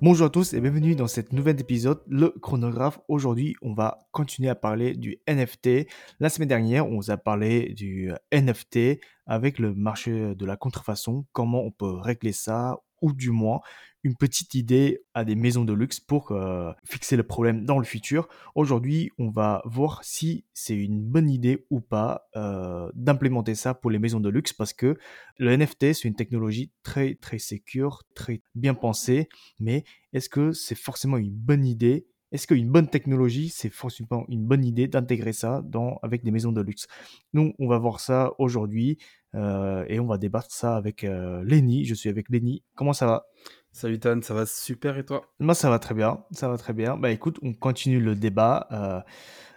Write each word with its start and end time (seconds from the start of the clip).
Bonjour 0.00 0.28
à 0.28 0.30
tous 0.30 0.54
et 0.54 0.60
bienvenue 0.60 0.94
dans 0.94 1.08
cet 1.08 1.32
nouvel 1.32 1.60
épisode, 1.60 2.00
le 2.06 2.30
chronographe. 2.40 3.00
Aujourd'hui, 3.08 3.56
on 3.62 3.74
va 3.74 3.98
continuer 4.12 4.48
à 4.48 4.54
parler 4.54 4.94
du 4.94 5.18
NFT. 5.28 5.88
La 6.20 6.28
semaine 6.28 6.48
dernière, 6.48 6.86
on 6.86 7.00
vous 7.00 7.10
a 7.10 7.16
parlé 7.16 7.74
du 7.74 8.12
NFT 8.32 9.00
avec 9.26 9.58
le 9.58 9.74
marché 9.74 10.36
de 10.36 10.46
la 10.46 10.56
contrefaçon, 10.56 11.26
comment 11.32 11.64
on 11.64 11.72
peut 11.72 11.90
régler 11.90 12.30
ça, 12.30 12.78
ou 13.00 13.12
du 13.12 13.30
moins 13.30 13.60
une 14.04 14.16
petite 14.16 14.54
idée 14.54 15.02
à 15.14 15.24
des 15.24 15.34
maisons 15.34 15.64
de 15.64 15.72
luxe 15.72 16.00
pour 16.00 16.30
euh, 16.32 16.72
fixer 16.84 17.16
le 17.16 17.24
problème 17.24 17.64
dans 17.64 17.78
le 17.78 17.84
futur. 17.84 18.28
Aujourd'hui, 18.54 19.10
on 19.18 19.28
va 19.28 19.62
voir 19.64 20.04
si 20.04 20.44
c'est 20.54 20.76
une 20.76 21.02
bonne 21.02 21.28
idée 21.28 21.66
ou 21.70 21.80
pas 21.80 22.28
euh, 22.36 22.90
d'implémenter 22.94 23.54
ça 23.54 23.74
pour 23.74 23.90
les 23.90 23.98
maisons 23.98 24.20
de 24.20 24.28
luxe 24.28 24.52
parce 24.52 24.72
que 24.72 24.96
le 25.38 25.56
NFT, 25.56 25.94
c'est 25.94 26.04
une 26.04 26.14
technologie 26.14 26.70
très 26.82 27.16
très 27.16 27.38
sécure, 27.38 28.04
très 28.14 28.40
bien 28.54 28.74
pensée, 28.74 29.28
mais 29.58 29.84
est-ce 30.12 30.28
que 30.28 30.52
c'est 30.52 30.78
forcément 30.78 31.16
une 31.16 31.30
bonne 31.30 31.66
idée 31.66 32.06
est-ce 32.32 32.46
qu'une 32.46 32.70
bonne 32.70 32.88
technologie, 32.88 33.48
c'est 33.48 33.70
forcément 33.70 34.24
une 34.28 34.44
bonne 34.44 34.64
idée 34.64 34.88
d'intégrer 34.88 35.32
ça 35.32 35.62
dans, 35.64 35.98
avec 36.02 36.24
des 36.24 36.30
maisons 36.30 36.52
de 36.52 36.60
luxe? 36.60 36.86
Nous, 37.32 37.54
on 37.58 37.68
va 37.68 37.78
voir 37.78 38.00
ça 38.00 38.32
aujourd'hui 38.38 38.98
euh, 39.34 39.84
et 39.88 40.00
on 40.00 40.06
va 40.06 40.18
débattre 40.18 40.50
ça 40.50 40.76
avec 40.76 41.02
Lenny. 41.02 41.84
Je 41.84 41.94
suis 41.94 42.08
avec 42.08 42.28
Lenny. 42.28 42.62
Comment 42.74 42.92
ça 42.92 43.06
va? 43.06 43.26
Salut 43.70 44.00
Tan, 44.00 44.20
ça 44.22 44.34
va 44.34 44.44
super 44.46 44.98
et 44.98 45.04
toi? 45.04 45.22
Moi 45.38 45.54
ça 45.54 45.70
va 45.70 45.78
très 45.78 45.94
bien, 45.94 46.24
ça 46.32 46.48
va 46.48 46.56
très 46.56 46.72
bien. 46.72 46.96
Bah 46.96 47.10
écoute, 47.12 47.38
on 47.42 47.52
continue 47.52 48.00
le 48.00 48.16
débat 48.16 48.66
euh, 48.72 49.00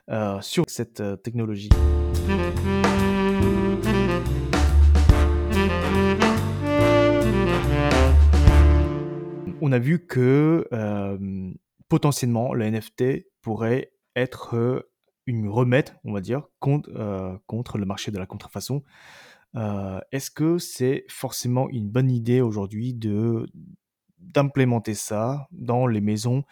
euh, 0.10 0.42
sur 0.42 0.66
cette 0.68 1.00
euh, 1.00 1.16
technologie. 1.16 1.70
On 9.60 9.72
a 9.72 9.80
vu 9.80 10.06
que 10.06 10.68
potentiellement 11.92 12.54
le 12.54 12.72
NFT 12.72 13.28
pourrait 13.42 13.92
être 14.16 14.88
une 15.26 15.50
remède, 15.50 15.90
on 16.06 16.14
va 16.14 16.22
dire, 16.22 16.48
contre, 16.60 16.90
contre 17.48 17.78
le 17.78 17.86
marché 17.86 18.12
de 18.12 18.18
la 18.18 18.26
contrefaçon. 18.26 18.82
Est-ce 19.56 20.32
que 20.32 20.58
c'est 20.58 21.04
forcément 21.10 21.70
une 21.70 21.90
bonne 21.90 22.10
idée 22.10 22.40
aujourd'hui 22.40 22.98
d'implémenter 24.18 24.94
ça 24.94 25.50
dans 25.52 25.86
les 25.86 26.00
maisons 26.00 26.46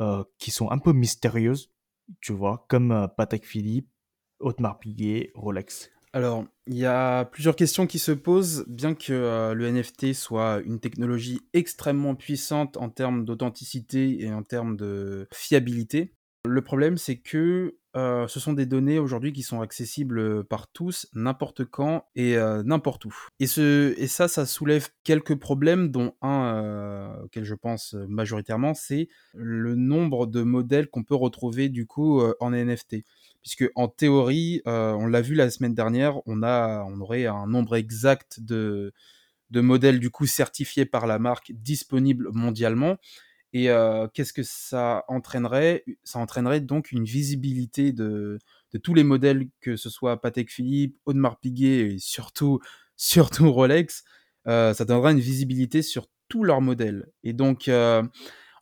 euh, 0.00 0.22
qui 0.38 0.52
sont 0.52 0.70
un 0.70 0.78
peu 0.78 0.92
mystérieuses, 0.92 1.72
tu 2.20 2.32
vois, 2.32 2.66
comme 2.68 2.92
euh, 2.92 3.08
Patek 3.08 3.44
Philippe, 3.44 3.90
Audemars 4.38 4.78
Piguet, 4.78 5.32
Rolex? 5.34 5.90
Alors, 6.12 6.46
il 6.66 6.76
y 6.76 6.86
a 6.86 7.26
plusieurs 7.26 7.56
questions 7.56 7.86
qui 7.86 7.98
se 7.98 8.12
posent, 8.12 8.64
bien 8.66 8.94
que 8.94 9.12
euh, 9.12 9.54
le 9.54 9.70
NFT 9.70 10.14
soit 10.14 10.60
une 10.64 10.80
technologie 10.80 11.40
extrêmement 11.52 12.14
puissante 12.14 12.76
en 12.76 12.88
termes 12.88 13.24
d'authenticité 13.24 14.22
et 14.22 14.32
en 14.32 14.42
termes 14.42 14.76
de 14.76 15.28
fiabilité. 15.32 16.14
Le 16.46 16.62
problème, 16.62 16.96
c'est 16.96 17.18
que 17.18 17.76
euh, 17.96 18.26
ce 18.28 18.40
sont 18.40 18.52
des 18.52 18.64
données 18.64 18.98
aujourd'hui 18.98 19.32
qui 19.32 19.42
sont 19.42 19.60
accessibles 19.60 20.44
par 20.44 20.68
tous, 20.68 21.08
n'importe 21.12 21.64
quand 21.64 22.06
et 22.14 22.36
euh, 22.36 22.62
n'importe 22.62 23.04
où. 23.04 23.14
Et, 23.40 23.46
ce, 23.46 23.94
et 23.98 24.06
ça, 24.06 24.28
ça 24.28 24.46
soulève 24.46 24.88
quelques 25.04 25.34
problèmes, 25.34 25.90
dont 25.90 26.14
un 26.22 27.18
auquel 27.24 27.44
je 27.44 27.54
pense 27.54 27.94
majoritairement, 28.08 28.72
c'est 28.72 29.08
le 29.34 29.74
nombre 29.74 30.26
de 30.26 30.42
modèles 30.42 30.88
qu'on 30.88 31.04
peut 31.04 31.14
retrouver 31.14 31.68
du 31.68 31.86
coup 31.86 32.22
en 32.40 32.50
NFT. 32.52 33.04
Puisque 33.42 33.70
en 33.74 33.88
théorie, 33.88 34.60
on 34.66 35.06
l'a 35.06 35.20
vu 35.20 35.34
la 35.34 35.50
semaine 35.50 35.74
dernière, 35.74 36.20
on, 36.26 36.42
a, 36.42 36.84
on 36.84 37.00
aurait 37.00 37.26
un 37.26 37.46
nombre 37.46 37.76
exact 37.76 38.40
de, 38.40 38.92
de 39.50 39.60
modèles 39.60 40.00
du 40.00 40.10
coup 40.10 40.26
certifiés 40.26 40.84
par 40.84 41.06
la 41.06 41.18
marque 41.18 41.52
disponibles 41.52 42.28
mondialement. 42.32 42.96
Et 43.54 43.68
qu'est-ce 44.12 44.32
que 44.34 44.42
ça 44.42 45.04
entraînerait? 45.08 45.84
Ça 46.04 46.18
entraînerait 46.18 46.60
donc 46.60 46.92
une 46.92 47.04
visibilité 47.04 47.92
de, 47.92 48.38
de, 48.72 48.78
tous 48.78 48.92
les 48.92 49.04
modèles, 49.04 49.48
que 49.60 49.76
ce 49.76 49.88
soit 49.88 50.20
Patek 50.20 50.50
Philippe, 50.50 50.98
Audemars 51.06 51.38
Piguet 51.38 51.94
et 51.94 51.98
surtout, 51.98 52.60
surtout 52.96 53.50
Rolex. 53.50 54.04
ça 54.44 54.84
donnerait 54.84 55.12
une 55.12 55.20
visibilité 55.20 55.80
sur 55.82 56.08
tous 56.28 56.44
leurs 56.44 56.60
modèles. 56.60 57.10
Et 57.24 57.32
donc, 57.32 57.70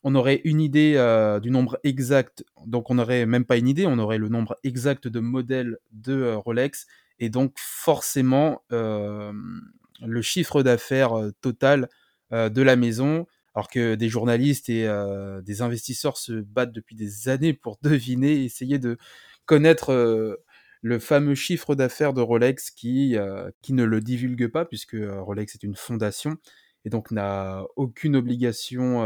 on 0.07 0.15
aurait 0.15 0.41
une 0.43 0.61
idée 0.61 0.93
du 1.41 1.51
nombre 1.51 1.79
exact. 1.83 2.43
Donc, 2.65 2.89
on 2.89 2.95
n'aurait 2.95 3.25
même 3.25 3.45
pas 3.45 3.57
une 3.57 3.67
idée, 3.67 3.85
on 3.85 3.99
aurait 3.99 4.17
le 4.17 4.29
nombre 4.29 4.57
exact 4.63 5.07
de 5.07 5.19
modèles 5.19 5.77
de 5.91 6.33
Rolex. 6.33 6.87
Et 7.19 7.29
donc, 7.29 7.53
forcément, 7.57 8.61
le 8.69 10.21
chiffre 10.21 10.63
d'affaires 10.63 11.13
total 11.41 11.89
de 12.31 12.61
la 12.61 12.75
maison 12.75 13.25
alors 13.57 13.69
que 13.69 13.95
des 13.95 14.07
journalistes 14.07 14.69
et 14.69 14.87
euh, 14.87 15.41
des 15.41 15.63
investisseurs 15.63 16.17
se 16.17 16.33
battent 16.33 16.73
depuis 16.73 16.95
des 16.95 17.27
années 17.27 17.53
pour 17.53 17.79
deviner, 17.81 18.43
essayer 18.43 18.77
de 18.77 18.99
connaître 19.47 19.91
euh, 19.91 20.35
le 20.83 20.99
fameux 20.99 21.33
chiffre 21.33 21.73
d'affaires 21.73 22.13
de 22.13 22.21
Rolex 22.21 22.69
qui, 22.69 23.17
euh, 23.17 23.49
qui 23.63 23.73
ne 23.73 23.83
le 23.83 23.99
divulgue 23.99 24.47
pas, 24.47 24.63
puisque 24.63 24.95
Rolex 24.95 25.55
est 25.55 25.63
une 25.63 25.75
fondation 25.75 26.37
et 26.85 26.91
donc 26.91 27.09
n'a 27.09 27.63
aucune 27.75 28.15
obligation 28.15 29.01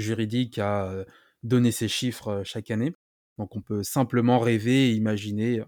juridique 0.00 0.58
à 0.58 1.04
donner 1.42 1.72
ces 1.72 1.88
chiffres 1.88 2.42
chaque 2.44 2.70
année. 2.70 2.92
Donc 3.38 3.56
on 3.56 3.60
peut 3.60 3.82
simplement 3.82 4.38
rêver 4.38 4.90
et 4.90 4.92
imaginer 4.92 5.62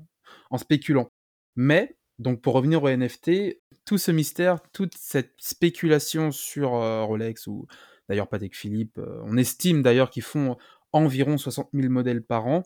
en 0.50 0.58
spéculant. 0.58 1.08
Mais 1.56 1.96
donc 2.18 2.40
pour 2.40 2.54
revenir 2.54 2.82
au 2.82 2.88
NFT, 2.88 3.60
tout 3.84 3.98
ce 3.98 4.10
mystère, 4.10 4.60
toute 4.72 4.94
cette 4.96 5.34
spéculation 5.38 6.32
sur 6.32 6.70
Rolex 6.70 7.46
ou 7.46 7.66
d'ailleurs 8.08 8.28
Patek 8.28 8.56
Philippe, 8.56 9.00
on 9.24 9.36
estime 9.36 9.82
d'ailleurs 9.82 10.10
qu'ils 10.10 10.22
font 10.22 10.56
environ 10.92 11.36
60 11.36 11.68
000 11.74 11.92
modèles 11.92 12.22
par 12.22 12.46
an. 12.46 12.62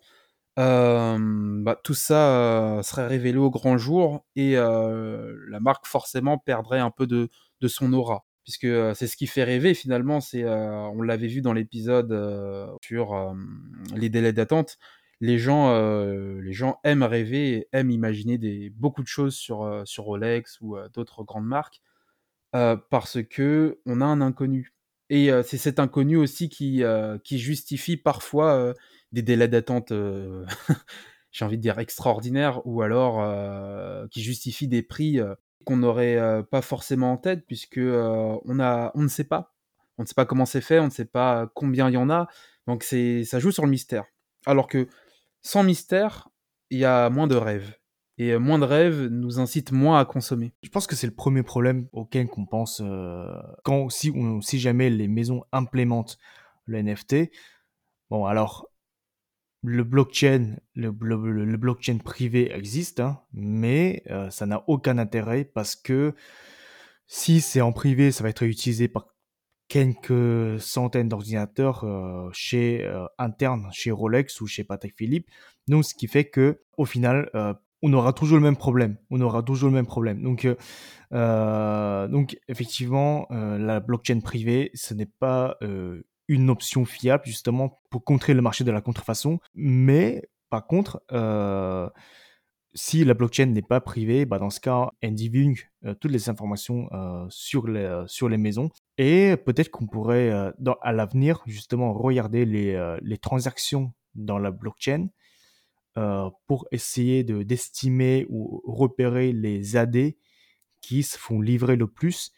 bah, 0.57 1.81
tout 1.83 1.95
ça 1.95 2.81
serait 2.83 3.07
révélé 3.07 3.39
au 3.39 3.51
grand 3.51 3.77
jour 3.79 4.25
et 4.37 4.55
la 4.55 5.61
marque 5.61 5.87
forcément 5.87 6.39
perdrait 6.39 6.81
un 6.81 6.91
peu 6.91 7.07
de 7.07 7.29
son 7.67 7.93
aura 7.93 8.25
puisque 8.45 8.67
c'est 8.95 9.07
ce 9.07 9.17
qui 9.17 9.27
fait 9.27 9.45
rêver 9.45 9.75
finalement. 9.75 10.21
C'est, 10.21 10.45
on 10.45 11.03
l'avait 11.03 11.29
vu 11.29 11.43
dans 11.43 11.53
l'épisode 11.53 12.13
sur 12.83 13.35
les 13.95 14.09
délais 14.09 14.33
d'attente 14.33 14.79
les 15.23 15.39
gens, 15.39 15.73
les 16.41 16.53
gens 16.53 16.81
aiment 16.83 17.05
rêver 17.05 17.53
et 17.53 17.69
aiment 17.73 17.93
imaginer 17.93 18.39
des, 18.39 18.71
beaucoup 18.71 19.03
de 19.03 19.09
choses 19.09 19.37
sur, 19.37 19.83
sur 19.85 20.03
Rolex 20.05 20.61
ou 20.61 20.77
d'autres 20.93 21.23
grandes 21.23 21.47
marques 21.47 21.81
parce 22.51 23.23
que 23.23 23.81
on 23.87 24.01
a 24.01 24.05
un 24.05 24.21
inconnu. 24.21 24.75
Et 25.11 25.31
c'est 25.45 25.59
cet 25.59 25.79
inconnu 25.79 26.17
aussi 26.17 26.49
qui, 26.49 26.83
qui 27.23 27.39
justifie 27.39 27.97
parfois 27.97 28.75
des 29.13 29.23
délais 29.23 29.47
d'attente, 29.47 29.93
j'ai 31.31 31.45
envie 31.45 31.57
de 31.57 31.63
dire 31.63 31.79
extraordinaires, 31.79 32.61
ou 32.67 32.83
alors 32.83 34.09
qui 34.09 34.23
justifie 34.23 34.67
des 34.67 34.83
prix 34.83 35.21
qu'on 35.65 35.77
n'aurait 35.77 36.43
pas 36.51 36.63
forcément 36.63 37.13
en 37.13 37.17
tête 37.17 37.47
puisque 37.47 37.79
on, 37.79 38.61
a, 38.61 38.93
on 38.95 39.03
ne 39.03 39.09
sait 39.09 39.25
pas. 39.25 39.55
On 39.99 40.03
ne 40.03 40.07
sait 40.07 40.15
pas 40.15 40.25
comment 40.25 40.47
c'est 40.47 40.61
fait, 40.61 40.79
on 40.79 40.87
ne 40.87 40.91
sait 40.91 41.05
pas 41.05 41.51
combien 41.55 41.89
il 41.89 41.95
y 41.95 41.97
en 41.97 42.11
a. 42.11 42.29
Donc 42.67 42.83
c'est, 42.83 43.25
ça 43.25 43.39
joue 43.39 43.51
sur 43.51 43.65
le 43.65 43.71
mystère. 43.71 44.05
Alors 44.47 44.69
que 44.69 44.89
sans 45.43 45.63
mystère, 45.63 46.29
il 46.71 46.79
y 46.79 46.85
a 46.85 47.11
moins 47.11 47.27
de 47.27 47.37
rêves. 47.37 47.75
Et 48.19 48.33
euh, 48.33 48.39
moins 48.39 48.59
de 48.59 48.65
rêves 48.65 49.07
nous 49.07 49.41
incite 49.41 49.73
moins 49.73 49.99
à 49.99 50.05
consommer. 50.05 50.53
Je 50.63 50.69
pense 50.69 50.87
que 50.87 50.95
c'est 50.95 51.07
le 51.07 51.15
premier 51.15 51.43
problème 51.43 51.89
auquel 51.93 52.29
on 52.37 52.47
pense 52.47 52.81
euh, 52.85 53.27
quand 53.65 53.89
si, 53.91 54.13
si 54.41 54.59
jamais 54.59 54.91
les 54.91 55.09
maisons 55.09 55.45
implémentent 55.53 56.19
le 56.67 56.83
NFT. 56.83 57.31
Bon, 58.11 58.27
alors 58.27 58.69
le 59.63 59.85
blockchain, 59.85 60.57
le, 60.75 60.91
blockchain 60.91 61.99
privé 61.99 62.53
existe, 62.53 63.01
hein, 63.01 63.21
mais 63.33 64.03
euh, 64.11 64.29
ça 64.31 64.45
n'a 64.47 64.65
aucun 64.67 64.99
intérêt 64.99 65.45
parce 65.45 65.77
que 65.77 66.15
si 67.07 67.41
c'est 67.41 67.61
en 67.61 67.73
privé, 67.73 68.11
ça 68.11 68.25
va 68.25 68.31
être 68.31 68.43
utilisé 68.43 68.89
par 68.89 69.07
quelques 69.69 70.61
centaines 70.61 71.09
d'ordinateurs 71.09 71.85
euh, 71.85 72.29
chez 72.33 72.85
euh, 72.85 73.07
internes 73.19 73.69
chez 73.73 73.91
Rolex 73.91 74.41
ou 74.41 74.47
chez 74.47 74.65
Patek 74.65 74.95
Philippe. 74.97 75.29
Donc, 75.69 75.85
ce 75.85 75.95
qui 75.95 76.09
fait 76.09 76.25
que 76.25 76.61
au 76.77 76.85
final, 76.85 77.31
on 77.83 77.93
aura 77.93 78.13
toujours 78.13 78.39
le 78.39 78.43
même 78.43 78.57
problème. 78.57 78.97
On 79.11 79.21
aura 79.21 79.45
toujours 79.45 79.69
le 79.69 79.75
même 79.75 79.87
problème. 79.87 80.23
Donc, 80.23 80.45
donc 81.13 82.37
effectivement, 82.49 83.29
la 83.31 83.79
blockchain 83.79 84.19
privée, 84.21 84.73
ce 84.75 84.93
n'est 84.95 85.07
pas 85.07 85.57
option 86.49 86.85
fiable 86.85 87.25
justement 87.27 87.81
pour 87.91 88.05
contrer 88.05 88.35
le 88.35 88.43
marché 88.43 88.65
de 88.65 88.71
la 88.71 88.81
contrefaçon. 88.81 89.39
Mais 89.55 90.29
par 90.51 90.67
contre, 90.67 91.03
euh, 91.13 91.89
si 92.75 93.05
la 93.05 93.15
blockchain 93.15 93.47
n'est 93.47 93.63
pas 93.63 93.81
privée, 93.81 94.27
bah 94.27 94.39
dans 94.39 94.51
ce 94.51 94.61
cas, 94.61 94.91
elle 95.01 95.15
divulgue 95.15 95.71
euh, 95.85 95.95
toutes 95.95 96.11
les 96.11 96.29
informations 96.29 96.89
euh, 96.93 97.27
sur, 97.31 97.67
les, 97.67 98.05
sur 98.07 98.29
les 98.29 98.37
maisons. 98.37 98.71
Et 98.99 99.37
peut-être 99.45 99.71
qu'on 99.71 99.87
pourrait, 99.87 100.31
à 100.31 100.93
l'avenir, 100.93 101.43
justement, 101.47 101.95
regarder 101.95 102.45
les, 102.45 102.97
les 103.01 103.19
transactions 103.19 103.93
dans 104.15 104.39
la 104.39 104.51
blockchain 104.51 105.09
pour 106.47 106.67
essayer 106.71 107.25
de 107.25 107.43
d'estimer 107.43 108.27
ou 108.29 108.63
repérer 108.67 109.33
les 109.33 109.77
AD 109.77 110.15
qui 110.83 111.03
se 111.03 111.19
font 111.19 111.41
livrer 111.41 111.77
le 111.77 111.87
plus 111.87 112.33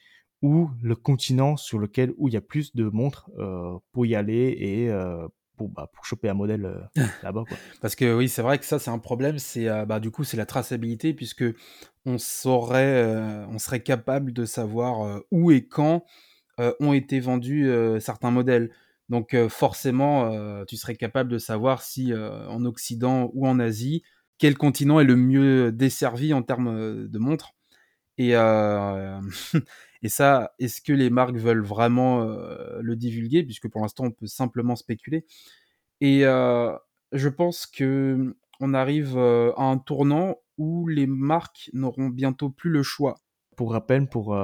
ou 0.45 0.71
le 0.83 0.95
continent 0.95 1.57
sur 1.57 1.79
lequel 1.79 2.13
où 2.19 2.29
il 2.29 2.35
y 2.35 2.37
a 2.37 2.43
plus 2.43 2.77
de 2.77 2.85
montres 2.85 3.31
euh, 3.39 3.79
pour 3.93 4.05
y 4.05 4.15
aller 4.15 4.55
et 4.61 4.91
euh, 4.91 5.27
pour, 5.57 5.71
bah, 5.71 5.91
pour 5.91 6.05
choper 6.05 6.29
un 6.29 6.35
modèle 6.35 6.67
euh, 6.67 7.03
là-bas. 7.23 7.45
Parce 7.81 7.97
que 7.97 8.15
oui, 8.15 8.29
c'est 8.29 8.43
vrai 8.43 8.59
que 8.59 8.67
ça, 8.67 8.79
c'est 8.79 8.91
un 8.91 8.99
problème. 8.99 9.39
C'est 9.39 9.67
bah, 9.87 10.01
du 10.01 10.11
coup, 10.11 10.23
c'est 10.23 10.37
la 10.37 10.45
traçabilité 10.45 11.15
puisque 11.15 11.47
on 12.05 12.19
saurait, 12.19 13.47
on 13.49 13.59
serait 13.59 13.83
capable 13.83 14.35
de 14.35 14.45
savoir 14.45 15.23
où 15.31 15.51
et 15.51 15.67
quand 15.67 16.05
ont 16.59 16.93
été 16.93 17.21
vendus 17.21 17.71
certains 18.01 18.31
modèles. 18.31 18.71
Donc 19.09 19.35
forcément, 19.49 20.31
tu 20.67 20.77
serais 20.77 20.97
capable 20.97 21.31
de 21.31 21.39
savoir 21.39 21.81
si 21.81 22.13
en 22.15 22.67
Occident 22.67 23.31
ou 23.33 23.47
en 23.47 23.59
Asie, 23.61 24.03
quel 24.37 24.59
continent 24.59 25.01
est 25.01 25.05
le 25.05 25.17
mieux 25.17 25.73
desservi 25.73 26.35
en 26.35 26.43
termes 26.43 27.09
de 27.09 27.19
montres. 27.19 27.55
Et, 28.19 28.35
Et 30.05 30.09
ça, 30.11 30.53
est-ce 30.61 30.83
que 30.83 30.93
les 30.93 31.11
marques 31.11 31.37
veulent 31.37 31.65
vraiment 31.65 32.25
le 32.79 32.95
divulguer? 32.95 33.43
Puisque 33.43 33.69
pour 33.69 33.81
l'instant, 33.81 34.05
on 34.05 34.11
peut 34.13 34.27
simplement 34.27 34.77
spéculer. 34.77 35.25
Et 36.01 36.21
je 36.21 37.29
pense 37.29 37.67
que 37.67 38.37
on 38.61 38.75
arrive 38.75 39.19
à 39.19 39.63
un 39.63 39.79
tournant 39.79 40.37
où 40.59 40.87
les 40.87 41.07
marques 41.07 41.71
n'auront 41.73 42.11
bientôt 42.11 42.51
plus 42.51 42.71
le 42.71 42.83
choix. 42.83 43.17
Pour 43.57 43.73
rappel, 43.73 44.07
pour, 44.07 44.37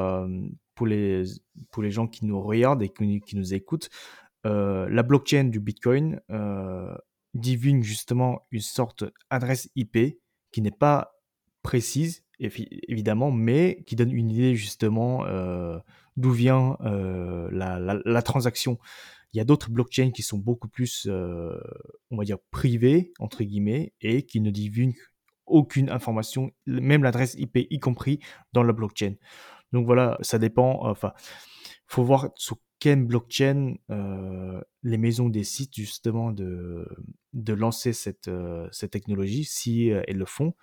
pour, 0.74 0.86
les, 0.86 1.24
pour 1.70 1.82
les 1.82 1.90
gens 1.90 2.08
qui 2.08 2.24
nous 2.24 2.40
regardent 2.40 2.82
et 2.82 2.88
qui, 2.88 3.20
qui 3.20 3.36
nous 3.36 3.52
écoutent, 3.52 3.90
la 4.44 5.02
blockchain 5.02 5.44
du 5.44 5.60
Bitcoin 5.60 6.20
divulgue 7.34 7.82
justement 7.82 8.46
une 8.50 8.60
sorte 8.60 9.04
d'adresse 9.30 9.68
IP 9.76 10.18
qui 10.52 10.62
n'est 10.62 10.70
pas 10.70 11.20
précise 11.62 12.24
évidemment, 12.40 13.30
mais 13.30 13.82
qui 13.86 13.96
donne 13.96 14.12
une 14.12 14.30
idée 14.30 14.56
justement 14.56 15.26
euh, 15.26 15.78
d'où 16.16 16.30
vient 16.30 16.76
euh, 16.80 17.48
la, 17.52 18.22
transaction. 18.22 18.78
Il 19.32 19.38
y 19.38 19.40
a 19.40 19.44
d'autres 19.44 19.70
blockchains 19.70 20.10
qui 20.10 20.22
sont 20.22 20.38
beaucoup 20.38 20.68
plus, 20.68 21.06
euh, 21.08 21.60
on 22.10 22.16
va 22.16 22.24
dire, 22.24 22.38
privées, 22.50 23.12
entre 23.18 23.44
guillemets, 23.44 23.92
et 24.00 24.22
qui 24.24 24.40
ne 24.40 24.50
divulguent 24.50 24.96
aucune 25.46 25.90
information, 25.90 26.50
même 26.66 27.02
l'adresse 27.02 27.34
IP 27.38 27.66
y 27.70 27.78
compris 27.78 28.20
dans 28.52 28.62
la 28.62 28.72
blockchain. 28.72 29.14
Donc 29.72 29.86
voilà, 29.86 30.16
ça 30.20 30.38
dépend, 30.38 30.80
enfin, 30.82 31.12
faut 31.86 32.04
voir 32.04 32.30
sur 32.36 32.56
quelle 32.78 33.04
blockchain 33.04 33.74
les 34.82 34.96
maisons 34.96 35.28
décident 35.28 35.70
justement 35.74 36.32
de, 36.32 36.88
de 37.34 37.52
lancer 37.52 37.92
cette, 37.92 38.30
cette 38.72 38.90
technologie, 38.90 39.44
si 39.44 39.88
elles 39.88 40.16
le 40.16 40.24
font. 40.24 40.54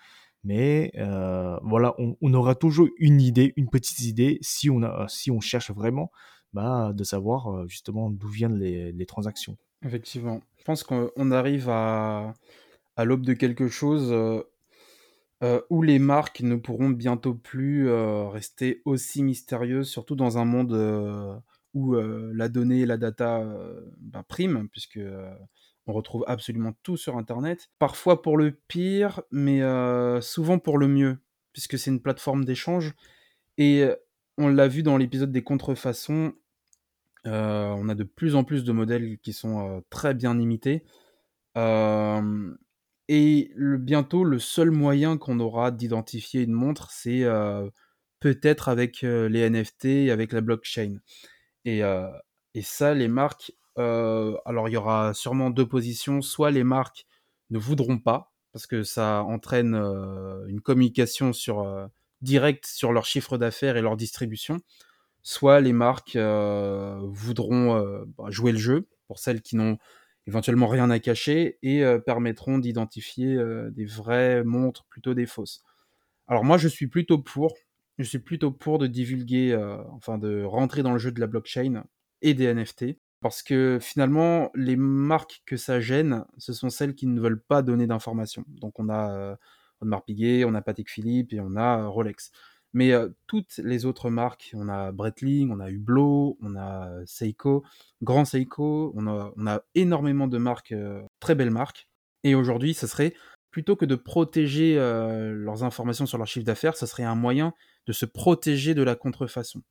Mais 0.43 0.91
euh, 0.97 1.57
voilà, 1.63 1.95
on, 1.97 2.33
aura 2.33 2.55
toujours 2.55 2.87
une 2.97 3.21
idée, 3.21 3.53
une 3.57 3.69
petite 3.69 3.99
idée, 4.01 4.37
si 4.41 4.69
on, 4.69 4.81
a, 4.83 5.07
si 5.09 5.31
on 5.31 5.39
cherche 5.39 5.71
vraiment, 5.71 6.11
bah, 6.53 6.93
de 6.93 7.03
savoir 7.03 7.47
euh, 7.47 7.67
justement 7.67 8.09
d'où 8.09 8.27
viennent 8.27 8.57
les, 8.57 9.05
transactions. 9.05 9.57
Effectivement. 9.83 10.41
Je 10.57 10.63
pense 10.63 10.83
qu'on 10.83 11.31
arrive 11.31 11.69
à, 11.69 12.33
l'aube 12.97 13.25
de 13.25 13.33
quelque 13.33 13.67
chose 13.67 14.11
euh, 15.43 15.61
où 15.69 15.81
les 15.81 15.99
marques 15.99 16.41
ne 16.41 16.55
pourront 16.55 16.89
bientôt 16.89 17.33
plus 17.33 17.91
rester 17.91 18.81
aussi 18.85 19.23
mystérieuses, 19.23 19.89
surtout 19.89 20.15
dans 20.15 20.37
un 20.37 20.45
monde 20.45 21.41
où 21.73 21.93
la 21.95 22.49
donnée 22.49 22.81
et 22.81 22.85
la 22.85 22.97
data 22.97 23.45
bah, 23.99 24.23
priment, 24.27 24.67
puisque 24.67 24.99
on 25.87 25.93
retrouve 25.93 26.23
absolument 26.27 26.73
tout 26.83 26.97
sur 26.97 27.17
Internet. 27.17 27.69
Parfois 27.79 28.21
pour 28.21 28.37
le 28.37 28.51
pire, 28.51 29.21
mais 29.31 29.61
souvent 30.21 30.59
pour 30.59 30.77
le 30.77 30.87
mieux, 30.87 31.17
puisque 31.53 31.79
c'est 31.79 31.89
une 31.89 32.01
plateforme 32.01 32.45
d'échange. 32.45 32.93
Et 33.57 33.85
on 34.37 34.49
l'a 34.49 34.67
vu 34.67 34.83
dans 34.83 34.97
l'épisode 34.97 35.31
des 35.31 35.43
contrefaçons, 35.43 36.33
on 37.25 37.89
a 37.89 37.95
de 37.95 38.03
plus 38.03 38.35
en 38.35 38.43
plus 38.43 38.63
de 38.63 38.71
modèles 38.71 39.17
qui 39.19 39.33
sont 39.33 39.83
très 39.89 40.13
bien 40.13 40.39
imités. 40.39 40.83
et 43.09 43.51
bientôt, 43.57 44.23
le 44.23 44.39
seul 44.39 44.71
moyen 44.71 45.17
qu'on 45.17 45.39
aura 45.39 45.71
d'identifier 45.71 46.43
une 46.43 46.53
montre, 46.53 46.91
c'est 46.91 47.23
peut-être 48.19 48.69
avec 48.69 49.01
les 49.01 49.49
NFT, 49.49 50.11
avec 50.11 50.33
la 50.33 50.41
blockchain. 50.41 50.97
Et, 51.65 51.81
ça, 52.61 52.93
les 52.93 53.07
marques 53.07 53.53
alors 53.77 54.69
il 54.69 54.73
y 54.73 54.77
aura 54.77 55.13
sûrement 55.13 55.49
deux 55.49 55.67
positions. 55.67 56.21
Soit 56.21 56.51
les 56.51 56.63
marques 56.63 57.05
ne 57.49 57.57
voudront 57.57 57.99
pas, 57.99 58.33
parce 58.51 58.67
que 58.67 58.83
ça 58.83 59.23
entraîne 59.23 59.75
euh, 59.75 60.45
une 60.47 60.61
communication 60.61 61.31
euh, 61.49 61.87
directe 62.21 62.65
sur 62.65 62.91
leur 62.91 63.05
chiffre 63.05 63.37
d'affaires 63.37 63.77
et 63.77 63.81
leur 63.81 63.97
distribution. 63.97 64.59
Soit 65.23 65.59
les 65.61 65.73
marques 65.73 66.17
voudront 66.17 68.05
bah, 68.17 68.25
jouer 68.29 68.53
le 68.53 68.57
jeu, 68.57 68.87
pour 69.07 69.19
celles 69.19 69.41
qui 69.41 69.57
n'ont 69.57 69.77
éventuellement 70.25 70.67
rien 70.67 70.89
à 70.89 70.99
cacher, 70.99 71.57
et 71.63 71.83
permettront 72.05 72.59
d'identifier 72.59 73.37
des 73.71 73.83
vraies 73.83 74.45
montres 74.45 74.85
plutôt 74.85 75.13
des 75.13 75.25
fausses. 75.25 75.63
Alors 76.27 76.45
moi 76.45 76.57
je 76.57 76.69
suis 76.69 76.87
plutôt 76.87 77.17
pour, 77.17 77.55
je 77.97 78.05
suis 78.05 78.19
plutôt 78.19 78.51
pour 78.51 78.79
de 78.79 78.87
divulguer, 78.87 79.53
enfin 79.91 80.17
de 80.17 80.43
rentrer 80.43 80.81
dans 80.81 80.93
le 80.93 80.99
jeu 80.99 81.11
de 81.11 81.19
la 81.19 81.27
blockchain 81.27 81.83
et 82.21 82.33
des 82.33 82.53
NFT. 82.53 82.97
Parce 83.19 83.41
que 83.41 83.79
finalement, 83.81 84.51
les 84.53 84.75
marques 84.75 85.41
que 85.45 85.57
ça 85.57 85.79
gêne, 85.79 86.23
ce 86.37 86.53
sont 86.53 86.69
celles 86.69 86.93
qui 86.93 87.07
ne 87.07 87.19
veulent 87.19 87.41
pas 87.41 87.63
donner 87.63 87.87
d'informations. 87.87 88.45
Donc 88.47 88.79
on 88.79 88.89
a 88.89 89.11
euh, 89.11 89.35
Audemars 89.81 90.05
Piguet, 90.05 90.45
on 90.45 90.53
a 90.53 90.61
Patek 90.61 90.89
Philippe 90.89 91.33
et 91.33 91.39
on 91.39 91.55
a 91.55 91.79
euh, 91.79 91.87
Rolex. 91.87 92.31
Mais 92.73 92.91
euh, 92.91 93.09
toutes 93.25 93.57
les 93.57 93.85
autres 93.85 94.11
marques, 94.11 94.51
on 94.53 94.69
a 94.69 94.91
Breitling, 94.91 95.51
on 95.51 95.59
a 95.59 95.71
Hublot, 95.71 96.37
on 96.41 96.55
a 96.55 96.91
Seiko, 97.05 97.63
Grand 98.03 98.25
Seiko, 98.25 98.93
on 98.95 99.07
a, 99.07 99.33
on 99.35 99.47
a 99.47 99.63
énormément 99.73 100.27
de 100.27 100.37
marques, 100.37 100.75
très 101.19 101.33
belles 101.33 101.51
marques. 101.51 101.87
Et 102.23 102.35
aujourd'hui, 102.35 102.75
ce 102.75 102.85
serait 102.85 103.15
plutôt 103.49 103.75
que 103.75 103.85
de 103.85 103.95
protéger 103.95 104.75
leurs 104.75 105.63
informations 105.63 106.05
sur 106.05 106.19
leur 106.19 106.27
chiffre 106.27 106.45
d'affaires, 106.45 106.75
ce 106.75 106.85
serait 106.85 107.03
un 107.03 107.15
moyen 107.15 107.53
de 107.87 107.93
se 107.93 108.05
protéger 108.05 108.75
de 108.75 108.83
la 108.83 108.95
contrefaçon. 108.95 109.63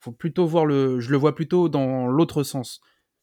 Faut 0.00 0.12
plutôt 0.12 0.46
voir 0.46 0.64
le, 0.64 1.00
je 1.00 1.10
le 1.10 1.16
vois 1.16 1.34
plutôt 1.34 1.68
dans 1.68 2.06
l'autre 2.06 2.44
sens 2.44 2.80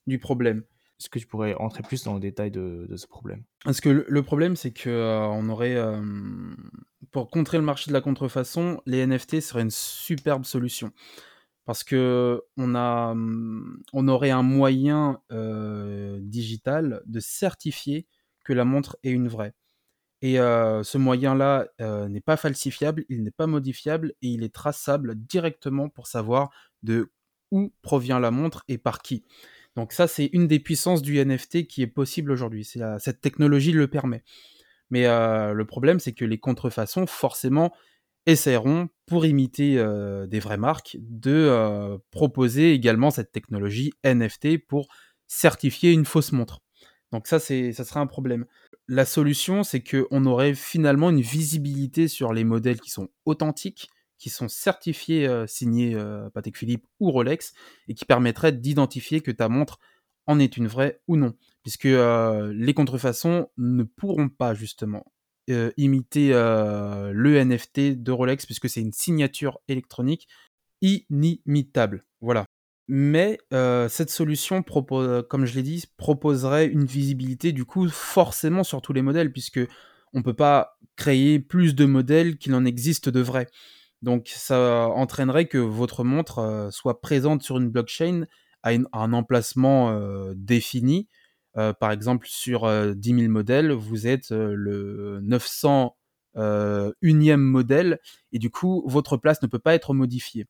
du 0.08 0.20
problème. 0.20 0.64
Est-ce 1.02 1.10
que 1.10 1.18
tu 1.18 1.26
pourrais 1.26 1.56
entrer 1.56 1.82
plus 1.82 2.04
dans 2.04 2.14
le 2.14 2.20
détail 2.20 2.52
de, 2.52 2.88
ce 2.96 3.08
problème? 3.08 3.44
Parce 3.64 3.82
que 3.82 3.90
le, 4.08 4.22
problème, 4.22 4.56
c'est 4.56 4.70
que 4.70 4.88
euh, 4.88 5.26
on 5.30 5.50
aurait, 5.50 5.76
euh, 5.76 6.00
pour 7.10 7.32
contrer 7.32 7.58
le 7.58 7.64
marché 7.64 7.90
de 7.90 7.94
la 7.94 8.02
contrefaçon, 8.02 8.80
les 8.86 9.04
NFT 9.08 9.42
seraient 9.42 9.64
une 9.64 9.72
superbe 9.72 10.46
solution. 10.46 10.92
Parce 11.66 11.84
que 11.84 12.44
on, 12.56 12.76
a, 12.76 13.16
mm, 13.16 13.82
on 13.94 14.08
aurait 14.10 14.30
un 14.30 14.44
moyen 14.44 15.20
euh, 15.32 16.20
digital 16.22 17.02
de 17.08 17.20
certifier 17.20 18.06
que 18.46 18.54
la 18.54 18.64
montre 18.64 18.96
est 19.02 19.10
une 19.10 19.28
vraie. 19.28 19.56
Et 20.22 20.36
ce 20.36 20.98
moyen-là 21.00 21.66
n'est 21.80 22.22
pas 22.22 22.38
falsifiable, 22.38 23.06
il 23.10 23.24
n'est 23.24 23.32
pas 23.32 23.48
modifiable 23.48 24.14
et 24.22 24.28
il 24.28 24.44
est 24.44 24.54
traçable 24.54 25.16
directement 25.16 25.90
pour 25.90 26.06
savoir 26.06 26.52
de 26.84 27.12
où 27.50 27.74
provient 27.82 28.20
la 28.20 28.30
montre 28.30 28.64
et 28.68 28.78
par 28.78 29.02
qui. 29.02 29.26
Donc 29.76 29.94
ça, 29.94 30.08
c'est 30.08 30.30
une 30.34 30.48
des 30.48 30.60
puissances 30.60 31.02
du 31.02 31.24
NFT 31.24 31.68
qui 31.68 31.82
est 31.82 31.88
possible 31.88 32.32
aujourd'hui. 32.32 32.66
Cette 32.66 33.22
technologie 33.22 33.72
le 33.72 33.88
permet. 33.88 34.24
Mais 34.90 35.06
euh, 35.06 35.54
le 35.54 35.66
problème, 35.66 36.00
c'est 36.00 36.12
que 36.12 36.26
les 36.26 36.38
contrefaçons, 36.38 37.08
forcément, 37.08 37.74
essaieront, 38.26 38.90
pour 39.08 39.26
imiter 39.26 39.78
euh, 39.78 40.28
des 40.28 40.40
vraies 40.40 40.58
marques, 40.58 40.98
de 41.00 41.32
euh, 41.32 41.98
proposer 42.12 42.74
également 42.74 43.10
cette 43.10 43.32
technologie 43.32 43.94
NFT 44.04 44.58
pour 44.68 44.88
certifier 45.28 45.92
une 45.92 46.06
fausse 46.06 46.34
montre. 46.34 46.60
Donc 47.12 47.28
ça, 47.28 47.40
c'est, 47.40 47.72
ça 47.72 47.84
serait 47.84 48.00
un 48.00 48.08
problème. 48.08 48.46
La 48.88 49.06
solution, 49.06 49.64
c'est 49.64 49.82
qu'on 49.82 50.26
aurait 50.26 50.54
finalement 50.54 51.10
une 51.10 51.22
visibilité 51.22 52.08
sur 52.08 52.34
les 52.34 52.44
modèles 52.44 52.82
qui 52.82 52.90
sont 52.90 53.10
authentiques, 53.26 53.90
qui 54.22 54.30
sont 54.30 54.48
certifiés, 54.48 55.28
euh, 55.28 55.48
signés 55.48 55.96
euh, 55.96 56.30
Patek 56.30 56.56
Philippe 56.56 56.86
ou 57.00 57.10
Rolex, 57.12 57.54
et 57.88 57.96
qui 57.96 58.06
permettraient 58.06 58.52
d'identifier 58.52 59.22
que 59.22 59.32
ta 59.32 59.50
montre 59.50 59.80
en 60.28 60.40
est 60.40 60.58
une 60.58 60.68
vraie 60.68 61.02
ou 61.08 61.18
non. 61.18 61.34
Puisque 61.64 61.88
euh, 61.88 62.54
les 62.56 62.76
contrefaçons 62.76 63.50
ne 63.58 63.84
pourront 63.84 64.30
pas 64.30 64.54
justement 64.54 65.12
imiter 65.76 66.30
le 66.30 67.44
NFT 67.44 68.02
de 68.02 68.12
Rolex, 68.14 68.46
puisque 68.46 68.70
c'est 68.70 68.80
une 68.80 68.94
signature 68.94 69.60
électronique 69.68 70.30
inimitable. 70.80 72.06
Voilà. 72.22 72.46
Mais 72.88 73.38
cette 73.90 74.12
solution 74.12 74.64
comme 74.64 75.46
je 75.46 75.56
l'ai 75.56 75.64
dit, 75.64 75.84
proposerait 75.98 76.68
une 76.68 76.86
visibilité 76.86 77.52
du 77.52 77.66
coup 77.66 77.90
forcément 77.90 78.64
sur 78.64 78.82
tous 78.82 78.94
les 78.94 79.02
modèles 79.02 79.34
puisque 79.34 79.60
on 80.14 80.22
peut 80.22 80.36
pas 80.36 80.78
créer 80.96 81.40
plus 81.40 81.76
de 81.76 81.84
modèles 81.84 82.38
qu'il 82.38 82.54
en 82.54 82.64
existe 82.64 83.10
de 83.10 83.20
vrais. 83.20 83.48
Donc 84.02 84.30
ça 84.36 84.88
entraînerait 84.90 85.46
que 85.48 85.58
votre 85.60 86.04
montre, 86.04 86.40
heu, 86.40 86.72
soit 86.72 87.02
présente 87.02 87.44
sur 87.44 87.58
une 87.58 87.70
blockchain 87.70 88.26
à 88.64 88.72
un 88.94 89.14
emplacement, 89.14 89.92
heu, 89.94 90.34
défini. 90.36 91.08
Heu, 91.58 91.74
par 91.80 91.92
exemple 91.92 92.28
sur, 92.30 92.66
heu, 92.68 92.96
10 92.96 93.14
000 93.14 93.30
modèles, 93.30 93.72
vous 93.72 94.08
êtes, 94.08 94.32
le 94.32 95.20
900, 95.22 95.96
heu, 96.38 96.96
unième 97.02 97.42
modèle 97.42 98.00
et 98.32 98.40
du 98.40 98.50
coup 98.50 98.84
votre 98.88 99.18
place 99.18 99.42
ne 99.44 99.48
peut 99.48 99.60
pas 99.60 99.74
être 99.76 99.94
modifiée. 99.94 100.48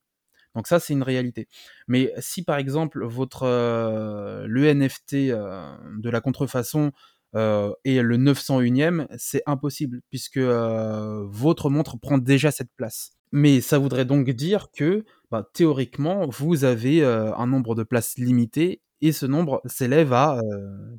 Donc 0.56 0.68
ça, 0.68 0.80
c'est 0.80 0.94
une 0.94 1.04
réalité. 1.04 1.48
Mais 1.88 2.14
si 2.20 2.44
par 2.44 2.58
exemple 2.58 3.06
votre 3.06 3.44
euh, 3.44 4.46
le 4.48 4.66
NFT 4.68 5.32
euh, 5.32 5.76
de 5.98 6.10
la 6.10 6.22
contrefaçon 6.22 6.92
euh, 7.36 7.74
est 7.86 8.02
le 8.02 8.18
901e, 8.18 9.08
c'est 9.18 9.44
impossible 9.46 10.02
puisque 10.10 10.38
euh, 10.38 11.24
votre 11.30 11.70
montre 11.70 11.98
prend 12.00 12.18
déjà 12.18 12.52
cette 12.52 12.72
place. 12.76 13.14
Mais 13.32 13.62
ça 13.62 13.78
voudrait 13.78 14.06
donc 14.06 14.30
dire 14.30 14.72
que 14.72 15.06
bah, 15.30 15.48
théoriquement, 15.54 16.28
vous 16.28 16.64
avez 16.66 17.04
un 17.04 17.48
nombre 17.48 17.76
de 17.76 17.84
places 17.84 18.18
limité 18.18 18.82
et 19.02 19.12
ce 19.12 19.26
nombre 19.26 19.62
s'élève 19.66 20.14
à, 20.14 20.42